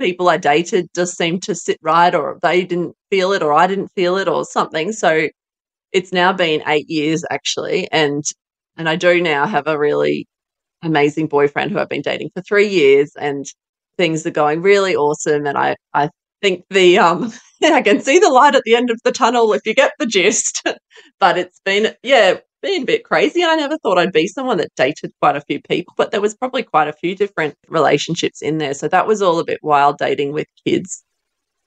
people 0.00 0.28
I 0.28 0.36
dated 0.36 0.88
just 0.94 1.16
seemed 1.16 1.42
to 1.44 1.54
sit 1.54 1.78
right, 1.82 2.14
or 2.14 2.38
they 2.42 2.64
didn't 2.64 2.94
feel 3.10 3.32
it, 3.32 3.42
or 3.42 3.52
I 3.52 3.66
didn't 3.66 3.88
feel 3.94 4.16
it, 4.18 4.28
or 4.28 4.44
something. 4.44 4.92
So 4.92 5.28
it's 5.92 6.12
now 6.12 6.32
been 6.32 6.62
eight 6.68 6.90
years 6.90 7.24
actually, 7.30 7.88
and 7.92 8.24
and 8.76 8.88
I 8.88 8.96
do 8.96 9.22
now 9.22 9.46
have 9.46 9.66
a 9.68 9.78
really 9.78 10.26
amazing 10.82 11.28
boyfriend 11.28 11.72
who 11.72 11.78
I've 11.80 11.88
been 11.90 12.02
dating 12.02 12.30
for 12.34 12.42
three 12.42 12.68
years, 12.68 13.12
and 13.20 13.46
things 13.98 14.26
are 14.26 14.30
going 14.30 14.62
really 14.62 14.96
awesome. 14.96 15.46
And 15.46 15.58
I 15.58 15.76
I 15.94 16.10
think 16.42 16.64
the 16.70 16.98
um 16.98 17.32
I 17.62 17.82
can 17.82 18.00
see 18.00 18.18
the 18.18 18.30
light 18.30 18.54
at 18.54 18.62
the 18.64 18.74
end 18.76 18.90
of 18.90 19.00
the 19.04 19.12
tunnel 19.12 19.52
if 19.52 19.62
you 19.64 19.74
get 19.74 19.92
the 19.98 20.06
gist. 20.06 20.62
but 21.20 21.38
it's 21.38 21.60
been 21.64 21.94
yeah 22.02 22.38
been 22.62 22.82
a 22.82 22.86
bit 22.86 23.04
crazy. 23.04 23.44
I 23.44 23.54
never 23.56 23.78
thought 23.78 23.98
I'd 23.98 24.12
be 24.12 24.26
someone 24.26 24.58
that 24.58 24.74
dated 24.76 25.12
quite 25.20 25.36
a 25.36 25.42
few 25.42 25.60
people, 25.60 25.94
but 25.96 26.10
there 26.10 26.20
was 26.20 26.34
probably 26.34 26.62
quite 26.62 26.88
a 26.88 26.92
few 26.92 27.14
different 27.14 27.54
relationships 27.68 28.42
in 28.42 28.58
there. 28.58 28.74
So 28.74 28.88
that 28.88 29.06
was 29.06 29.22
all 29.22 29.38
a 29.38 29.44
bit 29.44 29.60
wild 29.62 29.98
dating 29.98 30.32
with 30.32 30.46
kids. 30.66 31.04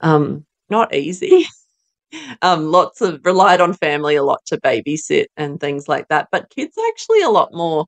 Um, 0.01 0.45
not 0.69 0.93
easy. 0.93 1.45
um, 2.41 2.71
lots 2.71 3.01
of 3.01 3.21
relied 3.23 3.61
on 3.61 3.73
family 3.73 4.15
a 4.15 4.23
lot 4.23 4.41
to 4.47 4.59
babysit 4.61 5.27
and 5.37 5.59
things 5.59 5.87
like 5.87 6.07
that. 6.09 6.27
But 6.31 6.49
kids 6.49 6.75
actually 6.89 7.21
a 7.21 7.29
lot 7.29 7.53
more 7.53 7.85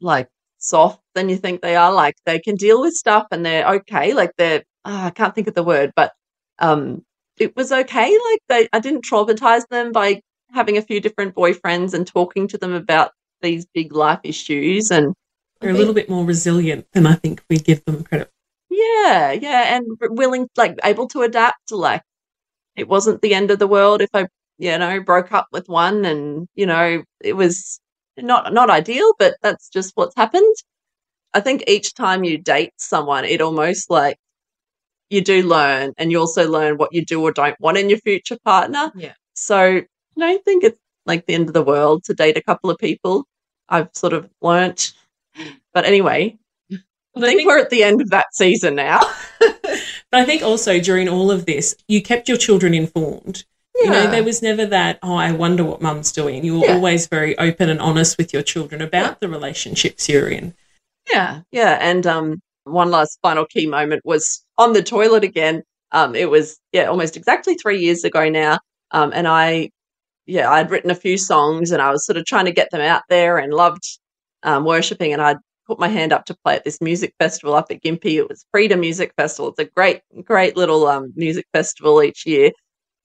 like 0.00 0.28
soft 0.58 1.00
than 1.14 1.28
you 1.28 1.36
think 1.36 1.60
they 1.60 1.76
are. 1.76 1.92
Like 1.92 2.14
they 2.26 2.40
can 2.40 2.56
deal 2.56 2.80
with 2.80 2.94
stuff 2.94 3.26
and 3.30 3.44
they're 3.44 3.66
okay. 3.76 4.14
Like 4.14 4.32
they're 4.38 4.64
oh, 4.84 4.96
I 4.96 5.10
can't 5.10 5.34
think 5.34 5.48
of 5.48 5.54
the 5.54 5.62
word, 5.62 5.92
but 5.96 6.12
um, 6.58 7.04
it 7.38 7.54
was 7.56 7.72
okay. 7.72 8.10
Like 8.30 8.40
they, 8.48 8.68
I 8.72 8.80
didn't 8.80 9.04
traumatize 9.04 9.66
them 9.68 9.92
by 9.92 10.20
having 10.52 10.76
a 10.76 10.82
few 10.82 11.00
different 11.00 11.34
boyfriends 11.34 11.94
and 11.94 12.06
talking 12.06 12.48
to 12.48 12.58
them 12.58 12.72
about 12.72 13.12
these 13.42 13.66
big 13.74 13.92
life 13.92 14.20
issues 14.24 14.90
and 14.90 15.14
They're 15.60 15.70
a 15.70 15.74
little 15.74 15.94
bit 15.94 16.08
more 16.08 16.24
resilient 16.24 16.86
than 16.92 17.06
I 17.06 17.14
think 17.14 17.42
we 17.48 17.58
give 17.58 17.84
them 17.84 18.02
credit. 18.02 18.30
yeah 18.70 19.32
yeah 19.32 19.76
and 19.76 19.86
willing 20.00 20.48
like 20.56 20.78
able 20.84 21.06
to 21.08 21.22
adapt 21.22 21.70
like 21.70 22.02
it 22.76 22.88
wasn't 22.88 23.20
the 23.22 23.34
end 23.34 23.50
of 23.50 23.58
the 23.58 23.66
world 23.66 24.00
if 24.02 24.10
i 24.14 24.26
you 24.58 24.76
know 24.78 25.00
broke 25.00 25.32
up 25.32 25.46
with 25.52 25.68
one 25.68 26.04
and 26.04 26.48
you 26.54 26.66
know 26.66 27.02
it 27.20 27.32
was 27.34 27.80
not 28.16 28.52
not 28.52 28.70
ideal 28.70 29.12
but 29.18 29.36
that's 29.42 29.68
just 29.68 29.92
what's 29.94 30.14
happened 30.16 30.54
i 31.34 31.40
think 31.40 31.64
each 31.66 31.94
time 31.94 32.24
you 32.24 32.36
date 32.38 32.72
someone 32.76 33.24
it 33.24 33.40
almost 33.40 33.90
like 33.90 34.18
you 35.10 35.20
do 35.20 35.42
learn 35.42 35.92
and 35.98 36.10
you 36.10 36.18
also 36.20 36.48
learn 36.48 36.76
what 36.76 36.92
you 36.92 37.04
do 37.04 37.22
or 37.22 37.32
don't 37.32 37.58
want 37.60 37.78
in 37.78 37.88
your 37.88 37.98
future 37.98 38.38
partner 38.44 38.92
Yeah. 38.94 39.14
so 39.34 39.58
I 39.60 39.84
don't 40.16 40.44
think 40.44 40.64
it's 40.64 40.78
like 41.06 41.26
the 41.26 41.34
end 41.34 41.48
of 41.48 41.54
the 41.54 41.62
world 41.62 42.04
to 42.04 42.14
date 42.14 42.36
a 42.36 42.42
couple 42.42 42.70
of 42.70 42.78
people. 42.78 43.24
I've 43.68 43.88
sort 43.94 44.12
of 44.12 44.28
learnt. 44.42 44.92
But 45.72 45.84
anyway, 45.84 46.36
I 47.16 47.20
think 47.20 47.46
we're 47.46 47.58
at 47.60 47.70
the 47.70 47.84
end 47.84 48.00
of 48.02 48.10
that 48.10 48.26
season 48.32 48.74
now. 48.74 49.00
But 50.10 50.20
I 50.22 50.24
think 50.24 50.42
also 50.42 50.80
during 50.80 51.06
all 51.08 51.30
of 51.30 51.44
this, 51.44 51.76
you 51.86 52.00
kept 52.02 52.28
your 52.28 52.38
children 52.38 52.72
informed. 52.72 53.44
Yeah. 53.76 53.84
You 53.84 53.90
know, 53.90 54.10
there 54.10 54.24
was 54.24 54.40
never 54.42 54.64
that, 54.66 54.98
oh, 55.02 55.14
I 55.16 55.32
wonder 55.32 55.64
what 55.64 55.82
mum's 55.82 56.12
doing. 56.12 56.44
You 56.44 56.58
were 56.60 56.66
Yeah. 56.66 56.74
always 56.76 57.06
very 57.06 57.36
open 57.38 57.68
and 57.68 57.78
honest 57.78 58.16
with 58.16 58.32
your 58.32 58.40
children 58.42 58.80
about 58.80 59.20
the 59.20 59.28
relationships 59.28 60.08
you're 60.08 60.28
in. 60.28 60.54
Yeah, 61.12 61.42
yeah. 61.52 61.76
And 61.80 62.06
um, 62.06 62.40
one 62.70 62.90
last 62.90 63.18
final 63.22 63.46
key 63.46 63.66
moment 63.66 64.02
was 64.04 64.44
on 64.56 64.72
the 64.72 64.82
toilet 64.82 65.24
again. 65.24 65.62
Um, 65.92 66.14
it 66.14 66.30
was 66.30 66.58
yeah, 66.72 66.84
almost 66.84 67.16
exactly 67.16 67.54
three 67.54 67.78
years 67.80 68.04
ago 68.04 68.28
now. 68.28 68.58
Um, 68.90 69.12
and 69.14 69.26
I, 69.28 69.70
yeah, 70.26 70.50
I'd 70.50 70.70
written 70.70 70.90
a 70.90 70.94
few 70.94 71.16
songs 71.16 71.70
and 71.70 71.80
I 71.80 71.90
was 71.90 72.04
sort 72.04 72.16
of 72.16 72.26
trying 72.26 72.44
to 72.44 72.52
get 72.52 72.70
them 72.70 72.80
out 72.80 73.02
there 73.08 73.38
and 73.38 73.52
loved 73.52 73.84
um, 74.42 74.64
worshiping. 74.64 75.12
And 75.12 75.22
I'd 75.22 75.38
put 75.66 75.78
my 75.78 75.88
hand 75.88 76.12
up 76.12 76.24
to 76.26 76.36
play 76.44 76.56
at 76.56 76.64
this 76.64 76.80
music 76.80 77.14
festival 77.18 77.54
up 77.54 77.66
at 77.70 77.82
Gympie. 77.82 78.16
It 78.16 78.28
was 78.28 78.44
Freedom 78.50 78.80
Music 78.80 79.12
Festival. 79.16 79.50
It's 79.50 79.58
a 79.58 79.64
great, 79.64 80.00
great 80.24 80.56
little 80.56 80.86
um, 80.86 81.12
music 81.16 81.46
festival 81.52 82.02
each 82.02 82.26
year. 82.26 82.50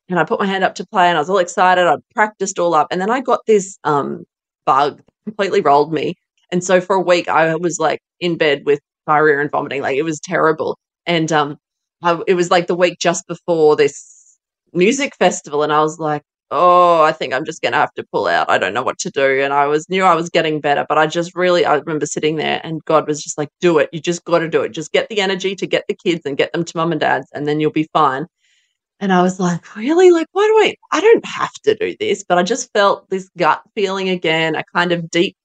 And 0.09 0.19
I 0.19 0.25
put 0.25 0.39
my 0.39 0.45
hand 0.45 0.63
up 0.63 0.75
to 0.75 0.87
play 0.87 1.07
and 1.07 1.17
I 1.17 1.21
was 1.21 1.29
all 1.29 1.37
excited. 1.37 1.85
I'd 1.85 1.99
practiced 2.13 2.59
all 2.59 2.73
up. 2.73 2.87
And 2.91 2.99
then 2.99 3.09
I 3.09 3.21
got 3.21 3.39
this 3.47 3.77
um, 3.83 4.25
bug, 4.65 5.01
completely 5.25 5.61
rolled 5.61 5.93
me. 5.93 6.15
And 6.51 6.63
so 6.63 6.81
for 6.81 6.95
a 6.95 7.01
week, 7.01 7.27
I 7.27 7.55
was 7.55 7.79
like 7.79 7.99
in 8.19 8.37
bed 8.37 8.63
with 8.65 8.79
diarrhea 9.07 9.39
and 9.39 9.51
vomiting. 9.51 9.81
Like 9.81 9.97
it 9.97 10.03
was 10.03 10.19
terrible. 10.19 10.77
And 11.05 11.31
um, 11.31 11.57
I, 12.01 12.21
it 12.27 12.35
was 12.35 12.51
like 12.51 12.67
the 12.67 12.75
week 12.75 12.99
just 12.99 13.27
before 13.27 13.75
this 13.75 14.37
music 14.73 15.15
festival. 15.15 15.63
And 15.63 15.73
I 15.73 15.81
was 15.81 15.99
like, 15.99 16.23
oh, 16.51 17.01
I 17.01 17.11
think 17.11 17.33
I'm 17.33 17.45
just 17.45 17.61
to 17.61 17.71
have 17.71 17.93
to 17.95 18.05
pull 18.11 18.27
out. 18.27 18.49
I 18.49 18.57
don't 18.57 18.73
know 18.73 18.83
what 18.83 18.99
to 18.99 19.09
do. 19.09 19.41
And 19.41 19.53
I 19.53 19.65
was 19.65 19.89
knew 19.89 20.03
I 20.03 20.15
was 20.15 20.29
getting 20.29 20.61
better, 20.61 20.85
but 20.87 20.97
I 20.97 21.07
just 21.07 21.35
really, 21.35 21.65
I 21.65 21.75
remember 21.75 22.05
sitting 22.05 22.35
there 22.35 22.61
and 22.63 22.83
God 22.85 23.07
was 23.07 23.23
just 23.23 23.37
like, 23.37 23.49
do 23.59 23.79
it. 23.79 23.89
You 23.91 23.99
just 23.99 24.23
got 24.25 24.39
to 24.39 24.49
do 24.49 24.61
it. 24.61 24.69
Just 24.69 24.91
get 24.91 25.09
the 25.09 25.19
energy 25.19 25.55
to 25.55 25.65
get 25.67 25.85
the 25.87 25.95
kids 25.95 26.21
and 26.25 26.37
get 26.37 26.53
them 26.53 26.63
to 26.63 26.77
mum 26.77 26.91
and 26.91 27.01
dad's, 27.01 27.27
and 27.33 27.47
then 27.47 27.59
you'll 27.59 27.71
be 27.71 27.89
fine. 27.93 28.27
And 28.99 29.11
I 29.11 29.21
was 29.21 29.39
like, 29.39 29.75
really? 29.75 30.11
Like, 30.11 30.27
why 30.31 30.45
do 30.45 30.69
I? 30.69 30.97
I 30.97 31.01
don't 31.01 31.25
have 31.25 31.53
to 31.63 31.75
do 31.75 31.95
this, 31.99 32.23
but 32.23 32.37
I 32.37 32.43
just 32.43 32.71
felt 32.71 33.09
this 33.09 33.29
gut 33.37 33.61
feeling 33.75 34.09
again, 34.09 34.55
a 34.55 34.63
kind 34.73 34.91
of 34.91 35.09
deep 35.09 35.35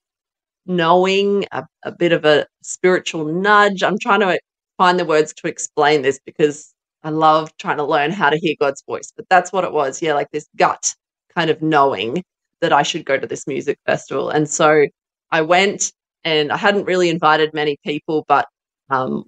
knowing, 0.69 1.47
a, 1.53 1.65
a 1.85 1.93
bit 1.93 2.13
of 2.13 2.25
a 2.25 2.47
spiritual 2.63 3.25
nudge. 3.25 3.83
I'm 3.83 3.99
trying 3.99 4.21
to 4.21 4.39
find 4.77 4.99
the 4.99 5.05
words 5.05 5.33
to 5.35 5.49
explain 5.49 6.03
this 6.03 6.21
because 6.25 6.75
I 7.03 7.11
love 7.11 7.51
trying 7.59 7.79
to 7.79 7.85
learn 7.85 8.11
how 8.13 8.31
to 8.31 8.39
hear 8.39 8.55
God's 8.61 8.83
voice. 8.87 9.13
But 9.17 9.27
that's 9.31 9.53
what 9.53 9.65
it 9.65 9.73
was. 9.73 10.03
Yeah, 10.03 10.15
like 10.15 10.31
this 10.33 10.49
gut 10.57 10.95
kind 11.35 11.51
of 11.51 11.63
knowing 11.63 12.23
that 12.61 12.73
I 12.73 12.83
should 12.83 13.05
go 13.05 13.19
to 13.19 13.27
this 13.27 13.47
music 13.47 13.79
festival. 13.87 14.31
And 14.31 14.49
so 14.49 14.87
I 15.31 15.43
went 15.43 15.93
and 16.25 16.53
I 16.53 16.57
hadn't 16.57 16.85
really 16.85 17.09
invited 17.09 17.55
many 17.55 17.79
people, 17.85 18.25
but 18.29 18.47
um, 18.91 19.25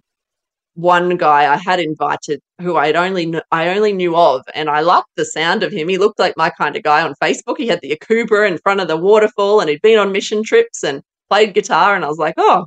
one 0.75 1.17
guy 1.17 1.53
I 1.53 1.57
had 1.57 1.81
invited 1.81 2.41
who 2.61 2.77
I'd 2.77 2.97
only 2.97 3.31
kn- 3.31 3.43
I 3.51 3.69
only 3.77 3.93
knew 3.93 4.17
of, 4.17 4.43
and 4.55 4.69
I 4.69 4.81
liked 4.81 5.09
the 5.17 5.25
sound 5.25 5.63
of 5.63 5.73
him. 5.73 5.89
He 5.89 5.99
looked 5.99 6.19
like 6.19 6.37
my 6.37 6.51
kind 6.51 6.77
of 6.77 6.83
guy 6.83 7.03
on 7.03 7.15
Facebook. 7.23 7.59
He 7.59 7.69
had 7.69 7.81
the 7.83 7.97
Akubra 7.97 8.49
in 8.49 8.59
front 8.59 8.81
of 8.81 8.89
the 8.89 8.97
waterfall, 8.97 9.61
and 9.61 9.71
he'd 9.71 9.83
been 9.83 9.99
on 9.99 10.13
mission 10.13 10.43
trips 10.43 10.83
and 10.83 11.03
played 11.31 11.55
guitar. 11.55 11.95
And 11.95 12.05
I 12.05 12.09
was 12.09 12.19
like, 12.19 12.35
oh, 12.37 12.67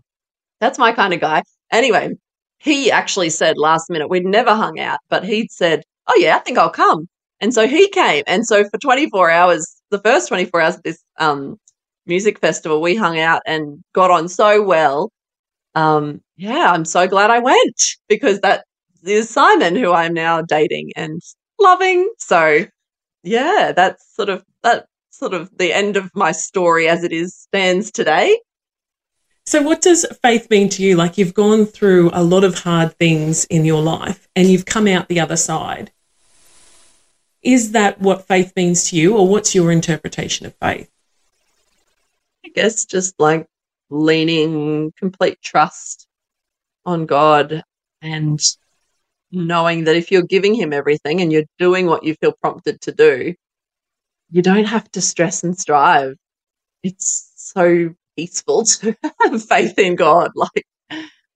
that's 0.59 0.79
my 0.79 0.91
kind 0.93 1.13
of 1.13 1.21
guy. 1.21 1.43
Anyway, 1.71 2.11
he 2.59 2.91
actually 2.91 3.29
said 3.29 3.57
last 3.57 3.89
minute 3.89 4.09
we'd 4.09 4.25
never 4.25 4.55
hung 4.55 4.79
out, 4.79 4.99
but 5.09 5.23
he'd 5.25 5.51
said, 5.51 5.83
oh 6.07 6.15
yeah, 6.17 6.35
I 6.37 6.39
think 6.39 6.57
I'll 6.57 6.69
come. 6.69 7.07
And 7.41 7.53
so 7.53 7.67
he 7.67 7.89
came, 7.89 8.23
and 8.25 8.45
so 8.45 8.63
for 8.69 8.77
24 8.77 9.29
hours, 9.29 9.65
the 9.91 9.99
first 9.99 10.29
24 10.29 10.61
hours 10.61 10.75
of 10.77 10.83
this 10.83 11.03
um, 11.19 11.57
music 12.05 12.39
festival, 12.39 12.81
we 12.81 12.95
hung 12.95 13.19
out 13.19 13.41
and 13.45 13.83
got 13.93 14.11
on 14.11 14.29
so 14.29 14.63
well 14.63 15.11
um, 15.75 16.21
yeah, 16.37 16.71
I'm 16.71 16.85
so 16.85 17.07
glad 17.07 17.29
I 17.31 17.39
went 17.39 17.81
because 18.07 18.39
that 18.41 18.65
is 19.05 19.29
Simon, 19.29 19.75
who 19.75 19.91
I'm 19.91 20.13
now 20.13 20.41
dating 20.41 20.91
and 20.95 21.21
loving. 21.59 22.11
So, 22.19 22.65
yeah, 23.23 23.71
that's 23.75 24.05
sort 24.15 24.29
of 24.29 24.43
that 24.63 24.85
sort 25.11 25.33
of 25.33 25.49
the 25.57 25.73
end 25.73 25.97
of 25.97 26.11
my 26.15 26.31
story 26.31 26.87
as 26.87 27.03
it 27.03 27.11
is 27.11 27.35
stands 27.35 27.91
today. 27.91 28.39
So, 29.45 29.61
what 29.61 29.81
does 29.81 30.05
faith 30.21 30.49
mean 30.49 30.69
to 30.69 30.83
you? 30.83 30.95
Like, 30.95 31.17
you've 31.17 31.33
gone 31.33 31.65
through 31.65 32.11
a 32.13 32.23
lot 32.23 32.43
of 32.43 32.59
hard 32.59 32.97
things 32.97 33.43
in 33.45 33.65
your 33.65 33.81
life 33.81 34.27
and 34.35 34.49
you've 34.49 34.65
come 34.65 34.87
out 34.87 35.09
the 35.09 35.19
other 35.19 35.35
side. 35.35 35.91
Is 37.41 37.73
that 37.73 37.99
what 37.99 38.25
faith 38.25 38.53
means 38.55 38.89
to 38.89 38.95
you, 38.95 39.17
or 39.17 39.27
what's 39.27 39.53
your 39.53 39.69
interpretation 39.69 40.45
of 40.45 40.55
faith? 40.55 40.89
I 42.45 42.49
guess 42.49 42.85
just 42.85 43.19
like 43.19 43.47
leaning 43.89 44.93
complete 44.97 45.41
trust 45.41 46.07
on 46.85 47.05
God 47.05 47.63
and 48.01 48.39
knowing 49.29 49.83
that 49.85 49.97
if 49.97 50.09
you're 50.09 50.21
giving 50.21 50.55
Him 50.55 50.71
everything 50.71 51.19
and 51.19 51.33
you're 51.33 51.43
doing 51.59 51.85
what 51.85 52.03
you 52.05 52.15
feel 52.15 52.31
prompted 52.31 52.79
to 52.81 52.93
do, 52.93 53.33
you 54.31 54.41
don't 54.41 54.65
have 54.65 54.89
to 54.91 55.01
stress 55.01 55.43
and 55.43 55.57
strive. 55.57 56.15
It's 56.81 57.33
so 57.35 57.93
peaceful 58.15 58.63
to 58.81 58.95
have 59.21 59.43
faith 59.43 59.77
in 59.77 59.95
God. 59.95 60.31
Like, 60.35 60.65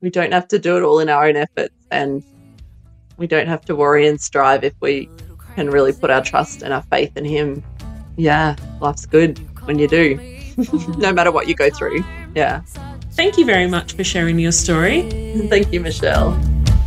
we 0.01 0.09
don't 0.09 0.31
have 0.31 0.47
to 0.49 0.59
do 0.59 0.77
it 0.77 0.83
all 0.83 0.99
in 0.99 1.09
our 1.09 1.25
own 1.25 1.35
efforts 1.35 1.75
and 1.91 2.23
we 3.17 3.27
don't 3.27 3.47
have 3.47 3.61
to 3.65 3.75
worry 3.75 4.07
and 4.07 4.21
strive 4.21 4.63
if 4.63 4.73
we 4.79 5.09
can 5.55 5.69
really 5.69 5.91
put 5.91 6.11
our 6.11 6.21
trust 6.21 6.61
and 6.61 6.71
our 6.71 6.83
faith 6.83 7.17
in 7.17 7.25
Him. 7.25 7.63
Yeah, 8.15 8.55
life's 8.79 9.05
good 9.05 9.39
when 9.65 9.79
you 9.79 9.87
do, 9.87 10.19
no 10.97 11.11
matter 11.11 11.31
what 11.31 11.47
you 11.47 11.55
go 11.55 11.69
through. 11.69 12.03
Yeah. 12.35 12.61
Thank 13.11 13.37
you 13.39 13.45
very 13.45 13.67
much 13.67 13.93
for 13.93 14.03
sharing 14.03 14.37
your 14.37 14.51
story. 14.51 15.09
Thank 15.49 15.73
you, 15.73 15.79
Michelle. 15.79 16.39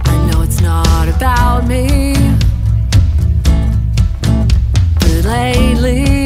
I 0.04 0.30
know 0.30 0.42
it's 0.42 0.60
not 0.60 1.08
about 1.08 1.66
me, 1.66 2.14
but 5.00 5.24
lately, 5.24 6.19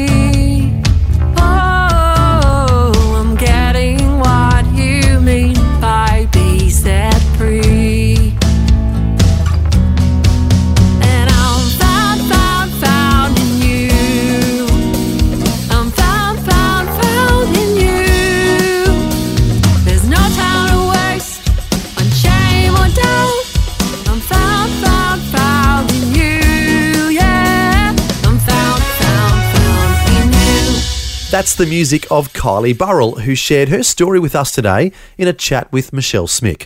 That's 31.35 31.53
the 31.53 31.65
music 31.65 32.09
of 32.09 32.31
Kylie 32.31 32.77
Burrell, 32.77 33.19
who 33.19 33.35
shared 33.35 33.67
her 33.67 33.83
story 33.83 34.21
with 34.21 34.37
us 34.37 34.53
today 34.53 34.93
in 35.17 35.27
a 35.27 35.33
chat 35.33 35.69
with 35.69 35.91
Michelle 35.91 36.27
Smick. 36.27 36.65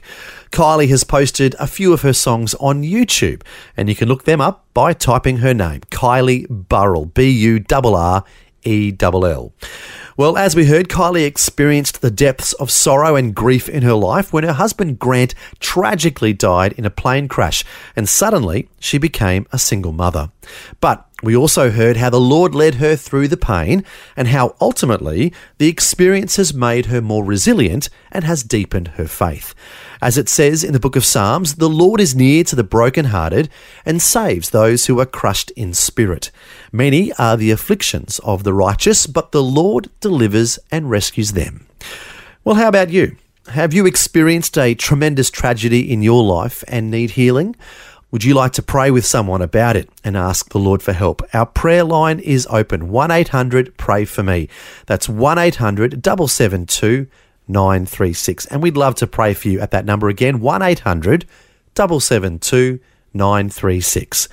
Kylie 0.52 0.90
has 0.90 1.04
posted 1.04 1.56
a 1.60 1.66
few 1.66 1.92
of 1.92 2.04
her 2.04 2.14
songs 2.14 2.54
on 2.60 2.84
YouTube, 2.84 3.42
and 3.76 3.90
you 3.90 3.96
can 3.96 4.08
look 4.08 4.26
them 4.26 4.40
up 4.40 4.68
by 4.76 4.94
typing 4.94 5.38
her 5.38 5.56
name, 5.56 5.82
Kylie 5.90 6.48
Burrell, 6.48 7.06
B 7.06 7.32
U 7.32 7.66
R 7.74 7.82
R 7.84 8.24
E 8.64 8.96
L 9.02 9.26
L. 9.26 9.54
Well, 10.20 10.38
as 10.38 10.54
we 10.54 10.66
heard, 10.66 10.90
Kylie 10.90 11.26
experienced 11.26 12.02
the 12.02 12.12
depths 12.12 12.52
of 12.52 12.72
sorrow 12.72 13.16
and 13.16 13.34
grief 13.34 13.70
in 13.70 13.84
her 13.84 13.94
life 13.94 14.34
when 14.34 14.44
her 14.44 14.52
husband 14.52 15.00
Grant 15.00 15.34
tragically 15.62 16.34
died 16.34 16.74
in 16.74 16.84
a 16.84 16.90
plane 16.90 17.30
crash, 17.30 17.64
and 17.96 18.10
suddenly 18.10 18.68
she 18.82 18.98
became 18.98 19.48
a 19.54 19.58
single 19.58 19.94
mother. 19.94 20.30
But 20.82 21.08
we 21.24 21.38
also 21.38 21.72
heard 21.72 21.96
how 21.96 22.10
the 22.10 22.20
Lord 22.20 22.54
led 22.54 22.76
her 22.76 22.98
through 22.98 23.30
the 23.30 23.38
pain 23.38 23.86
and 24.18 24.28
how 24.28 24.58
ultimately 24.60 25.32
the 25.58 25.70
experience 25.70 26.36
has 26.36 26.54
made 26.54 26.88
her 26.88 27.02
more 27.02 27.24
resilient 27.24 27.90
and 28.12 28.26
has 28.26 28.44
deepened 28.44 28.90
her 28.98 29.08
faith. 29.08 29.56
As 30.02 30.18
it 30.18 30.30
says 30.30 30.64
in 30.64 30.72
the 30.72 30.80
book 30.80 30.96
of 30.96 31.04
Psalms, 31.04 31.56
the 31.56 31.68
Lord 31.68 32.00
is 32.00 32.16
near 32.16 32.46
to 32.46 32.56
the 32.56 32.64
brokenhearted 32.64 33.50
and 33.86 34.02
saves 34.02 34.50
those 34.50 34.86
who 34.86 34.98
are 35.02 35.06
crushed 35.06 35.52
in 35.52 35.74
spirit. 35.74 36.32
Many 36.72 37.12
are 37.14 37.36
the 37.36 37.52
afflictions 37.52 38.20
of 38.20 38.44
the 38.44 38.54
righteous, 38.54 39.08
but 39.08 39.34
the 39.34 39.44
Lord 39.44 39.90
delivers 40.00 40.58
and 40.72 40.90
rescues 40.90 41.34
them. 41.34 41.68
Well, 42.46 42.56
how 42.56 42.70
about 42.70 42.92
you? 42.92 43.18
Have 43.50 43.74
you 43.74 43.86
experienced 43.86 44.58
a 44.58 44.74
tremendous 44.74 45.30
tragedy 45.30 45.92
in 45.92 46.02
your 46.02 46.24
life 46.24 46.64
and 46.70 46.90
need 46.90 47.12
healing? 47.12 47.58
Would 48.12 48.24
you 48.24 48.34
like 48.34 48.54
to 48.54 48.62
pray 48.62 48.92
with 48.92 49.06
someone 49.06 49.42
about 49.42 49.76
it 49.76 49.90
and 50.04 50.16
ask 50.16 50.50
the 50.50 50.60
Lord 50.60 50.82
for 50.82 50.94
help? 50.94 51.22
Our 51.34 51.46
prayer 51.46 51.84
line 51.84 52.20
is 52.20 52.48
open 52.50 52.90
1 52.90 53.12
800 53.12 53.76
Pray 53.76 54.06
For 54.06 54.24
Me. 54.24 54.48
That's 54.86 55.10
1 55.10 55.38
800 55.38 56.04
772 56.04 57.08
936. 57.50 58.46
And 58.48 58.62
we'd 58.62 58.78
love 58.78 58.96
to 58.96 59.08
pray 59.08 59.34
for 59.34 59.50
you 59.50 59.60
at 59.60 59.72
that 59.72 59.86
number 59.86 60.08
again 60.08 60.40
1 60.40 60.62
800 60.62 61.26
772 61.76 62.80
936. 63.14 64.30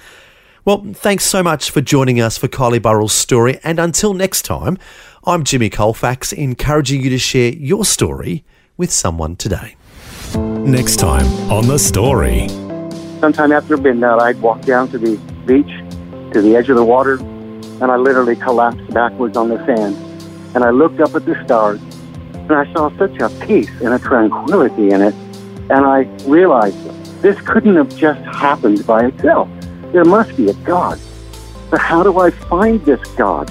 Well, 0.64 0.84
thanks 0.94 1.24
so 1.24 1.42
much 1.44 1.70
for 1.70 1.80
joining 1.80 2.20
us 2.20 2.36
for 2.36 2.48
Kylie 2.48 2.82
Burrell's 2.82 3.12
story. 3.12 3.60
And 3.62 3.78
until 3.78 4.14
next 4.14 4.42
time, 4.42 4.78
I'm 5.24 5.44
Jimmy 5.44 5.70
Colfax, 5.70 6.32
encouraging 6.32 7.02
you 7.02 7.10
to 7.10 7.18
share 7.18 7.52
your 7.52 7.84
story 7.84 8.44
with 8.76 8.90
someone 8.92 9.36
today. 9.36 9.76
Next 10.34 10.96
time 10.96 11.26
on 11.50 11.68
The 11.68 11.78
Story. 11.78 12.48
sometime 13.20 13.52
after 13.52 13.76
midnight, 13.76 14.20
I'd 14.20 14.40
walk 14.40 14.62
down 14.62 14.88
to 14.90 14.98
the 14.98 15.16
beach, 15.46 15.70
to 16.32 16.42
the 16.42 16.56
edge 16.56 16.68
of 16.68 16.76
the 16.76 16.84
water, 16.84 17.14
and 17.14 17.84
I 17.84 17.96
literally 17.96 18.36
collapsed 18.36 18.90
backwards 18.90 19.36
on 19.36 19.48
the 19.48 19.64
sand. 19.66 19.96
And 20.54 20.64
I 20.64 20.70
looked 20.70 21.00
up 21.00 21.14
at 21.14 21.24
the 21.24 21.40
stars, 21.44 21.80
and 22.48 22.52
I 22.52 22.72
saw 22.72 22.90
such 22.96 23.18
a 23.18 23.28
peace 23.44 23.70
and 23.80 23.92
a 23.94 23.98
tranquility 23.98 24.90
in 24.90 25.02
it. 25.02 25.14
And 25.68 25.84
I 25.84 26.02
realized 26.26 26.76
this 27.22 27.40
couldn't 27.40 27.76
have 27.76 27.94
just 27.96 28.20
happened 28.20 28.86
by 28.86 29.06
itself. 29.06 29.48
There 29.92 30.04
must 30.04 30.36
be 30.36 30.48
a 30.48 30.54
God. 30.54 31.00
But 31.70 31.80
how 31.80 32.02
do 32.02 32.18
I 32.18 32.30
find 32.30 32.80
this 32.84 33.00
God? 33.16 33.50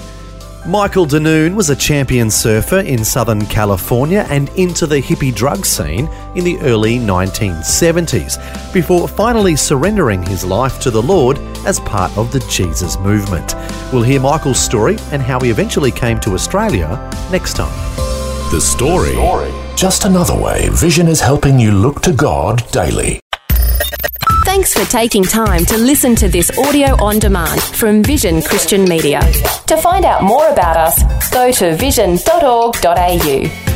Michael 0.66 1.06
Danoon 1.06 1.54
was 1.54 1.70
a 1.70 1.76
champion 1.76 2.28
surfer 2.28 2.80
in 2.80 3.04
Southern 3.04 3.46
California 3.46 4.26
and 4.30 4.48
into 4.56 4.84
the 4.86 5.00
hippie 5.00 5.32
drug 5.32 5.64
scene 5.64 6.08
in 6.34 6.42
the 6.42 6.58
early 6.62 6.98
1970s 6.98 8.72
before 8.72 9.06
finally 9.06 9.54
surrendering 9.54 10.24
his 10.24 10.44
life 10.44 10.80
to 10.80 10.90
the 10.90 11.02
Lord 11.02 11.38
as 11.66 11.78
part 11.80 12.16
of 12.18 12.32
the 12.32 12.40
Jesus 12.50 12.98
movement. 12.98 13.54
We'll 13.92 14.02
hear 14.02 14.20
Michael's 14.20 14.58
story 14.58 14.96
and 15.12 15.22
how 15.22 15.38
he 15.38 15.50
eventually 15.50 15.92
came 15.92 16.18
to 16.20 16.32
Australia 16.32 16.88
next 17.30 17.54
time. 17.54 18.05
The 18.50 18.60
Story. 18.60 19.16
Just 19.74 20.04
another 20.04 20.40
way 20.40 20.68
Vision 20.70 21.08
is 21.08 21.20
helping 21.20 21.58
you 21.58 21.72
look 21.72 22.00
to 22.02 22.12
God 22.12 22.62
daily. 22.70 23.18
Thanks 24.44 24.72
for 24.72 24.88
taking 24.88 25.24
time 25.24 25.64
to 25.64 25.76
listen 25.76 26.14
to 26.14 26.28
this 26.28 26.56
audio 26.56 26.94
on 27.04 27.18
demand 27.18 27.60
from 27.60 28.04
Vision 28.04 28.40
Christian 28.40 28.84
Media. 28.84 29.20
To 29.66 29.76
find 29.76 30.04
out 30.04 30.22
more 30.22 30.46
about 30.48 30.76
us, 30.76 31.30
go 31.30 31.50
to 31.50 31.74
vision.org.au. 31.76 33.75